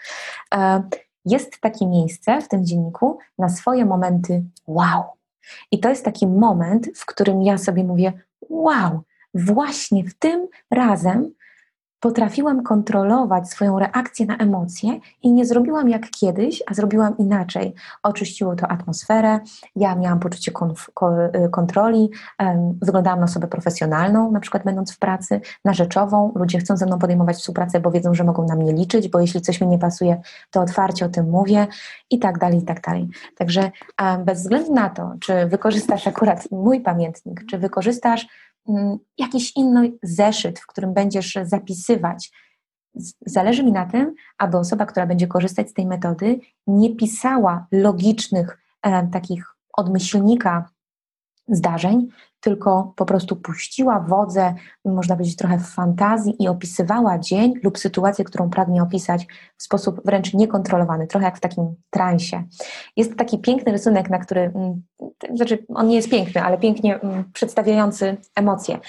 [0.53, 0.83] e,
[1.25, 5.03] jest takie miejsce w tym dzienniku na swoje momenty wow.
[5.71, 8.13] I to jest taki moment, w którym ja sobie mówię
[8.49, 9.01] wow,
[9.33, 11.33] właśnie w tym razem
[12.01, 17.73] potrafiłam kontrolować swoją reakcję na emocje i nie zrobiłam jak kiedyś, a zrobiłam inaczej.
[18.03, 19.39] Oczyściło to atmosferę,
[19.75, 22.09] ja miałam poczucie y, kontroli,
[22.81, 26.31] wyglądałam na osobę profesjonalną, na przykład będąc w pracy, na rzeczową.
[26.35, 29.41] Ludzie chcą ze mną podejmować współpracę, bo wiedzą, że mogą na mnie liczyć, bo jeśli
[29.41, 30.21] coś mi nie pasuje,
[30.51, 31.67] to otwarcie o tym mówię
[32.09, 33.09] i tak dalej, i tak dalej.
[33.37, 33.71] Także
[34.25, 38.27] bez względu na to, czy wykorzystasz akurat mój pamiętnik, czy wykorzystasz
[39.17, 42.31] jakiś inny zeszyt, w którym będziesz zapisywać.
[43.25, 48.59] Zależy mi na tym, aby osoba, która będzie korzystać z tej metody, nie pisała logicznych,
[48.81, 50.69] e, takich od myślnika
[51.47, 52.07] zdarzeń,
[52.41, 54.53] tylko po prostu puściła wodze,
[54.85, 59.27] można powiedzieć trochę w fantazji i opisywała dzień lub sytuację, którą pragnie opisać
[59.57, 62.43] w sposób wręcz niekontrolowany, trochę jak w takim transie.
[62.97, 64.81] Jest taki piękny rysunek, na który, mm,
[65.35, 68.79] znaczy on nie jest piękny, ale pięknie mm, przedstawiający emocje.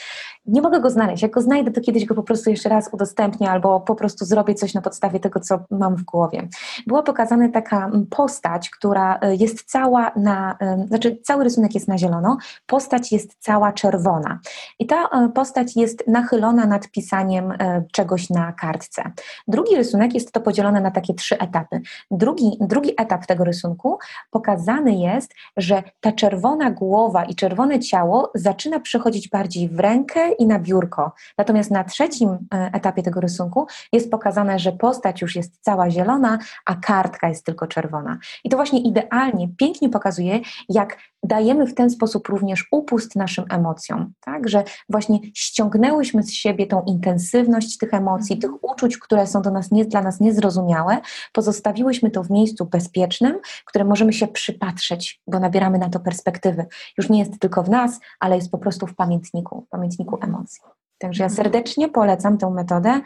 [0.47, 1.23] Nie mogę go znaleźć.
[1.23, 4.55] Jak go znajdę, to kiedyś go po prostu jeszcze raz udostępnię albo po prostu zrobię
[4.55, 6.49] coś na podstawie tego, co mam w głowie.
[6.87, 11.89] Była pokazana taka mm, postać, która y, jest cała na, y, znaczy cały rysunek jest
[11.89, 12.37] na zielono,
[12.67, 14.39] postać jest cała czerwona.
[14.79, 17.53] I ta y, postać jest nachylona nad pisaniem
[17.93, 19.03] czegoś na kartce.
[19.49, 21.81] Drugi rysunek jest to podzielone na takie trzy etapy.
[22.11, 23.99] Drugi, drugi etap tego rysunku
[24.31, 30.47] pokazany jest, że ta czerwona głowa i czerwone ciało zaczyna przechodzić bardziej w rękę i
[30.47, 31.13] na biurko.
[31.39, 36.39] Natomiast na trzecim e, etapie tego rysunku jest pokazane, że postać już jest cała zielona,
[36.67, 38.19] a kartka jest tylko czerwona.
[38.45, 44.13] I to właśnie idealnie, pięknie pokazuje, jak dajemy w ten sposób również upust naszym emocjom,
[44.21, 44.49] tak?
[44.49, 49.71] Że właśnie ściągnęłyśmy z siebie tą intensywność tych emocji, tych uczuć, które są do nas
[49.71, 51.01] nie, dla nas niezrozumiałe,
[51.33, 56.67] pozostawiłyśmy to w miejscu bezpiecznym, które możemy się przypatrzeć, bo nabieramy na to perspektywy.
[56.99, 60.82] Już nie jest tylko w nas, ale jest po prostu w pamiętniku, w pamiętniku emocji.
[61.03, 61.37] Także ja mhm.
[61.37, 63.01] serdecznie polecam tę metodę,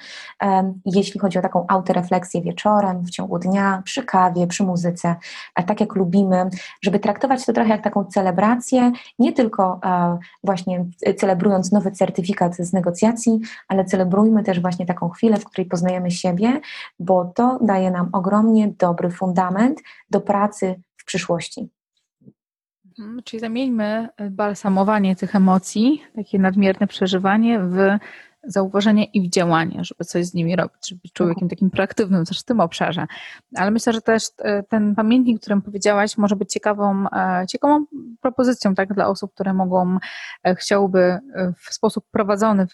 [0.85, 5.17] jeśli chodzi o taką autorefleksję wieczorem, w ciągu dnia, przy kawie, przy muzyce,
[5.67, 6.49] tak jak lubimy,
[6.83, 9.81] żeby traktować to trochę jak taką celebrację, nie tylko
[10.45, 10.85] właśnie
[11.17, 16.61] celebrując nowy certyfikat z negocjacji, ale celebrujmy też właśnie taką chwilę, w której poznajemy siebie,
[16.99, 21.76] bo to daje nam ogromnie dobry fundament do pracy w przyszłości.
[22.99, 27.77] Mhm, czyli zamieńmy balsamowanie tych emocji, takie nadmierne przeżywanie w
[28.47, 32.41] zauważenie i w działanie, żeby coś z nimi robić, żeby być człowiekiem takim proaktywnym też
[32.41, 33.07] w tym obszarze.
[33.57, 37.85] Ale myślę, że też e, ten pamiętnik, którym powiedziałaś, może być ciekawą, e, ciekawą
[38.21, 39.99] propozycją tak, dla osób, które mogą,
[40.45, 41.19] chciałyby
[41.59, 42.67] w sposób prowadzony,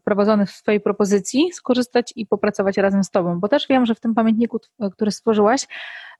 [0.00, 4.00] wprowadzony w swojej propozycji skorzystać i popracować razem z Tobą, bo też wiem, że w
[4.00, 4.60] tym pamiętniku,
[4.92, 5.66] który stworzyłaś,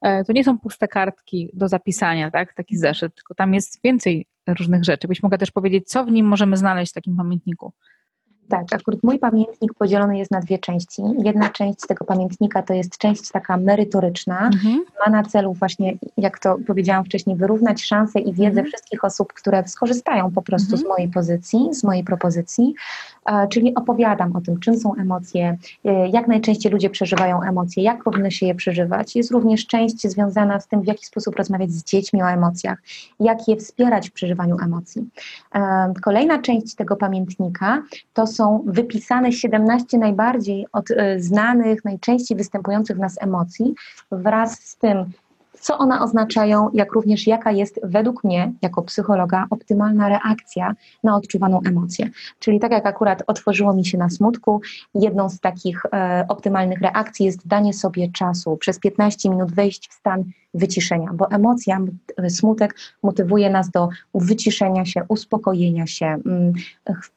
[0.01, 2.53] E, to nie są puste kartki do zapisania, tak?
[2.53, 5.07] taki zeszyt, tylko tam jest więcej różnych rzeczy.
[5.07, 7.73] Byś mogła też powiedzieć, co w nim możemy znaleźć w takim pamiętniku.
[8.49, 11.01] Tak, akurat mój pamiętnik podzielony jest na dwie części.
[11.23, 14.45] Jedna część tego pamiętnika to jest część taka merytoryczna.
[14.45, 14.85] Mhm.
[15.05, 18.67] Ma na celu właśnie, jak to powiedziałam wcześniej, wyrównać szanse i wiedzę mhm.
[18.67, 20.83] wszystkich osób, które skorzystają po prostu mhm.
[20.83, 22.75] z mojej pozycji, z mojej propozycji.
[23.49, 28.29] Czyli opowiadam o tym, czym są emocje, e, jak najczęściej ludzie przeżywają emocje, jak powinno
[28.29, 29.15] się je przeżywać.
[29.15, 32.81] Jest również część związana z tym, w jaki sposób rozmawiać z dziećmi o emocjach,
[33.19, 35.09] jak je wspierać w przeżywaniu emocji.
[35.55, 37.83] E, kolejna część tego pamiętnika
[38.13, 43.75] to są wypisane 17 najbardziej od, e, znanych, najczęściej występujących w nas emocji
[44.11, 45.05] wraz z tym,
[45.65, 51.59] co one oznaczają, jak również jaka jest według mnie, jako psychologa, optymalna reakcja na odczuwaną
[51.65, 52.09] emocję.
[52.39, 54.61] Czyli tak jak akurat otworzyło mi się na smutku,
[54.95, 59.93] jedną z takich e, optymalnych reakcji jest danie sobie czasu przez 15 minut wejść w
[59.93, 60.23] stan
[60.55, 61.79] wyciszenia, bo emocja,
[62.29, 66.53] smutek motywuje nas do wyciszenia się, uspokojenia się, mm,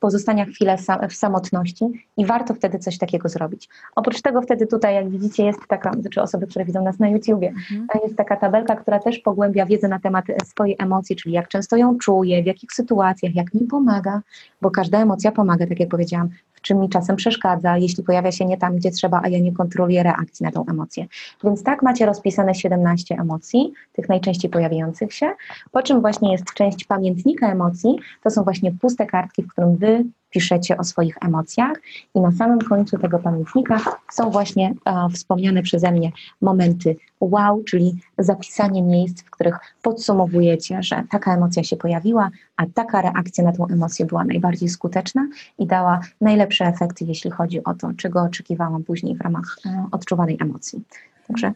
[0.01, 0.77] pozostania chwilę
[1.11, 1.85] w samotności
[2.17, 3.69] i warto wtedy coś takiego zrobić.
[3.97, 7.49] Oprócz tego wtedy tutaj, jak widzicie, jest taka, znaczy osoby, które widzą nas na YouTubie,
[7.49, 7.87] mhm.
[8.05, 11.99] jest taka tabelka, która też pogłębia wiedzę na temat swojej emocji, czyli jak często ją
[11.99, 14.23] czuję, w jakich sytuacjach, jak mi pomaga,
[14.63, 16.29] bo każda emocja pomaga, tak jak powiedziałam,
[16.59, 19.53] w czym mi czasem przeszkadza, jeśli pojawia się nie tam, gdzie trzeba, a ja nie
[19.53, 21.07] kontroluję reakcji na tą emocję.
[21.45, 23.28] Więc tak macie rozpisane 17 emocji,
[23.93, 25.31] tych najczęściej pojawiających się,
[25.73, 30.05] po czym właśnie jest część pamiętnika emocji, to są właśnie puste kartki, w którym wy
[30.31, 31.73] piszecie o swoich emocjach
[32.15, 33.81] i na samym końcu tego pamiętnika
[34.13, 41.03] są właśnie e, wspomniane przeze mnie momenty wow, czyli zapisanie miejsc, w których podsumowujecie, że
[41.11, 46.01] taka emocja się pojawiła, a taka reakcja na tą emocję była najbardziej skuteczna i dała
[46.21, 50.83] najlepsze efekty, jeśli chodzi o to, czego oczekiwałam później w ramach e, odczuwanej emocji.
[51.29, 51.53] Także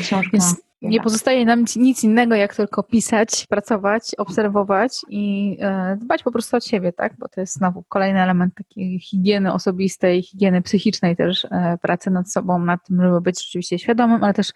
[0.00, 0.30] książka.
[0.32, 6.32] Jest nie pozostaje nam nic innego, jak tylko pisać, pracować, obserwować i e, dbać po
[6.32, 7.16] prostu o siebie, tak?
[7.18, 12.32] Bo to jest znowu kolejny element takiej higieny osobistej, higieny psychicznej też, e, pracy nad
[12.32, 14.52] sobą, nad tym, żeby być rzeczywiście świadomym, ale też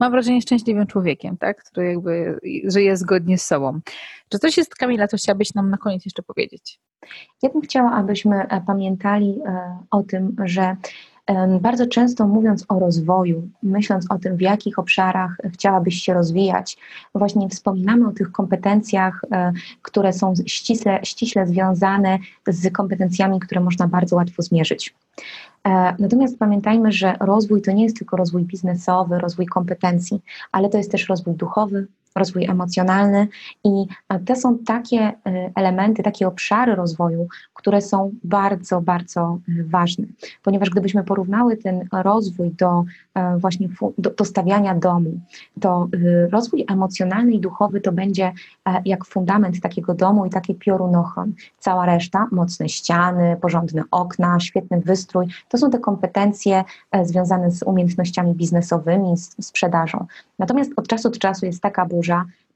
[0.00, 1.64] mam wrażenie szczęśliwym człowiekiem, tak?
[1.64, 3.80] Który jakby żyje zgodnie z sobą.
[4.28, 6.80] Czy coś jest, Kamila, co chciałabyś nam na koniec jeszcze powiedzieć?
[7.42, 9.40] Ja bym chciała, abyśmy e, pamiętali
[9.90, 10.76] o tym, że
[11.60, 16.78] bardzo często mówiąc o rozwoju, myśląc o tym, w jakich obszarach chciałabyś się rozwijać,
[17.14, 19.52] właśnie wspominamy o tych kompetencjach, e,
[19.82, 22.18] które są ściśle, ściśle związane
[22.48, 24.94] z kompetencjami, które można bardzo łatwo zmierzyć.
[25.66, 30.20] E, natomiast pamiętajmy, że rozwój to nie jest tylko rozwój biznesowy, rozwój kompetencji,
[30.52, 33.28] ale to jest też rozwój duchowy, rozwój emocjonalny
[33.64, 33.86] i
[34.24, 35.14] te są takie e,
[35.54, 40.06] elementy, takie obszary rozwoju, które są bardzo, bardzo e, ważne,
[40.42, 42.84] ponieważ gdybyśmy porównały ten rozwój do
[43.14, 45.20] e, właśnie do, do stawiania domu,
[45.60, 45.88] to
[46.30, 48.32] rozwój emocjonalny i duchowy to będzie
[48.84, 51.32] jak fundament takiego domu i taki piorunochron.
[51.58, 56.64] Cała reszta, mocne ściany, porządne okna, świetny wystrój, to są te kompetencje
[57.02, 60.06] związane z umiejętnościami biznesowymi, z sprzedażą.
[60.38, 62.03] Natomiast od czasu do czasu jest taka burza,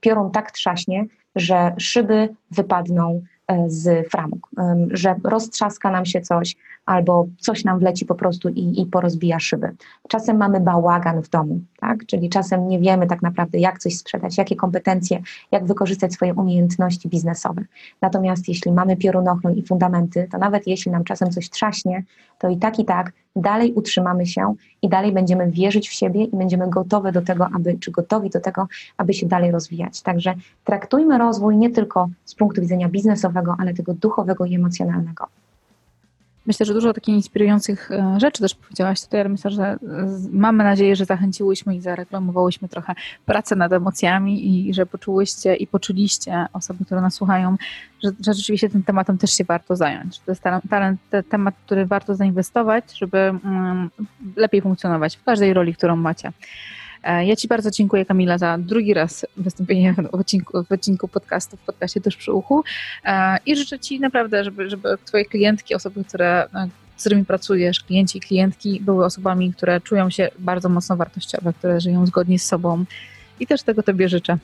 [0.00, 1.04] piorun tak trzaśnie,
[1.36, 3.22] że szyby wypadną
[3.66, 4.50] z framug,
[4.90, 9.70] że roztrzaska nam się coś, albo coś nam wleci po prostu i, i porozbija szyby.
[10.08, 12.06] Czasem mamy bałagan w domu, tak?
[12.06, 15.22] czyli czasem nie wiemy tak naprawdę, jak coś sprzedać, jakie kompetencje,
[15.52, 17.62] jak wykorzystać swoje umiejętności biznesowe.
[18.00, 22.04] Natomiast jeśli mamy piorunochron i fundamenty, to nawet jeśli nam czasem coś trzaśnie,
[22.38, 26.36] to i tak, i tak dalej utrzymamy się i dalej będziemy wierzyć w siebie i
[26.36, 30.02] będziemy gotowe do tego, aby, czy gotowi do tego, aby się dalej rozwijać.
[30.02, 30.34] Także
[30.64, 35.28] traktujmy rozwój nie tylko z punktu widzenia biznesowego, ale tego duchowego i emocjonalnego.
[36.48, 39.78] Myślę, że dużo takich inspirujących e, rzeczy też powiedziałaś tutaj, ale myślę, że e,
[40.32, 42.94] mamy nadzieję, że zachęciłyśmy i zareklamowałyśmy trochę
[43.26, 47.56] pracę nad emocjami i że poczułyście i poczuliście osoby, które nas słuchają,
[48.04, 50.18] że, że rzeczywiście tym tematem też się warto zająć.
[50.18, 53.90] To jest talent, temat, który warto zainwestować, żeby mm,
[54.36, 56.32] lepiej funkcjonować w każdej roli, którą macie.
[57.02, 61.56] E, ja Ci bardzo dziękuję, Kamila, za drugi raz wystąpienie w odcinku, w odcinku podcastu,
[61.56, 62.64] w podcaście Tuż przy uchu.
[63.04, 67.80] E, i życzę Ci naprawdę, żeby, żeby Twoje klientki, osoby, które, e, z którymi pracujesz,
[67.80, 72.46] klienci i klientki były osobami, które czują się bardzo mocno wartościowe, które żyją zgodnie z
[72.46, 72.84] sobą.
[73.40, 74.38] I też tego Tobie życzę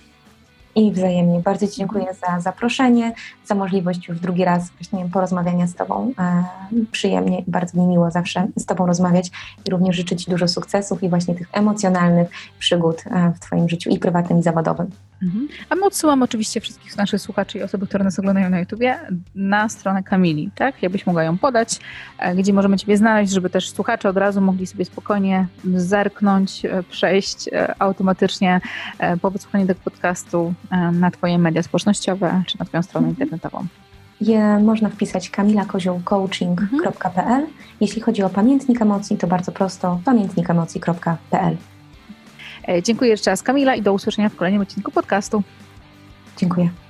[0.75, 1.41] i wzajemnie.
[1.41, 3.13] Bardzo Ci dziękuję za zaproszenie,
[3.47, 6.13] za możliwość już drugi raz właśnie porozmawiania z Tobą.
[6.19, 6.45] E,
[6.93, 9.31] przyjemnie i bardzo mi miło zawsze z Tobą rozmawiać
[9.67, 13.91] i również życzę Ci dużo sukcesów i właśnie tych emocjonalnych przygód e, w Twoim życiu
[13.91, 14.91] i prywatnym i zawodowym.
[15.23, 15.49] Mhm.
[15.71, 18.99] A my odsyłamy oczywiście wszystkich naszych słuchaczy i osoby, które nas oglądają na YouTubie
[19.35, 20.83] na stronę Kamili, tak?
[20.83, 21.79] Jakbyś mogła ją podać,
[22.19, 26.83] e, gdzie możemy Ciebie znaleźć, żeby też słuchacze od razu mogli sobie spokojnie zerknąć, e,
[26.83, 28.61] przejść e, automatycznie
[29.23, 30.55] po wysłuchaniu tego podcastu
[30.93, 33.23] na Twoje media społecznościowe czy na Twoją stronę mhm.
[33.23, 33.67] internetową.
[34.21, 37.17] Je można wpisać kamilakoziołcoaching.pl.
[37.17, 37.47] Mhm.
[37.81, 41.57] Jeśli chodzi o pamiętnik emocji, to bardzo prosto pamiętnikemocji.pl.
[42.69, 45.43] E, dziękuję jeszcze raz Kamila i do usłyszenia w kolejnym odcinku podcastu.
[46.37, 46.84] Dziękuję.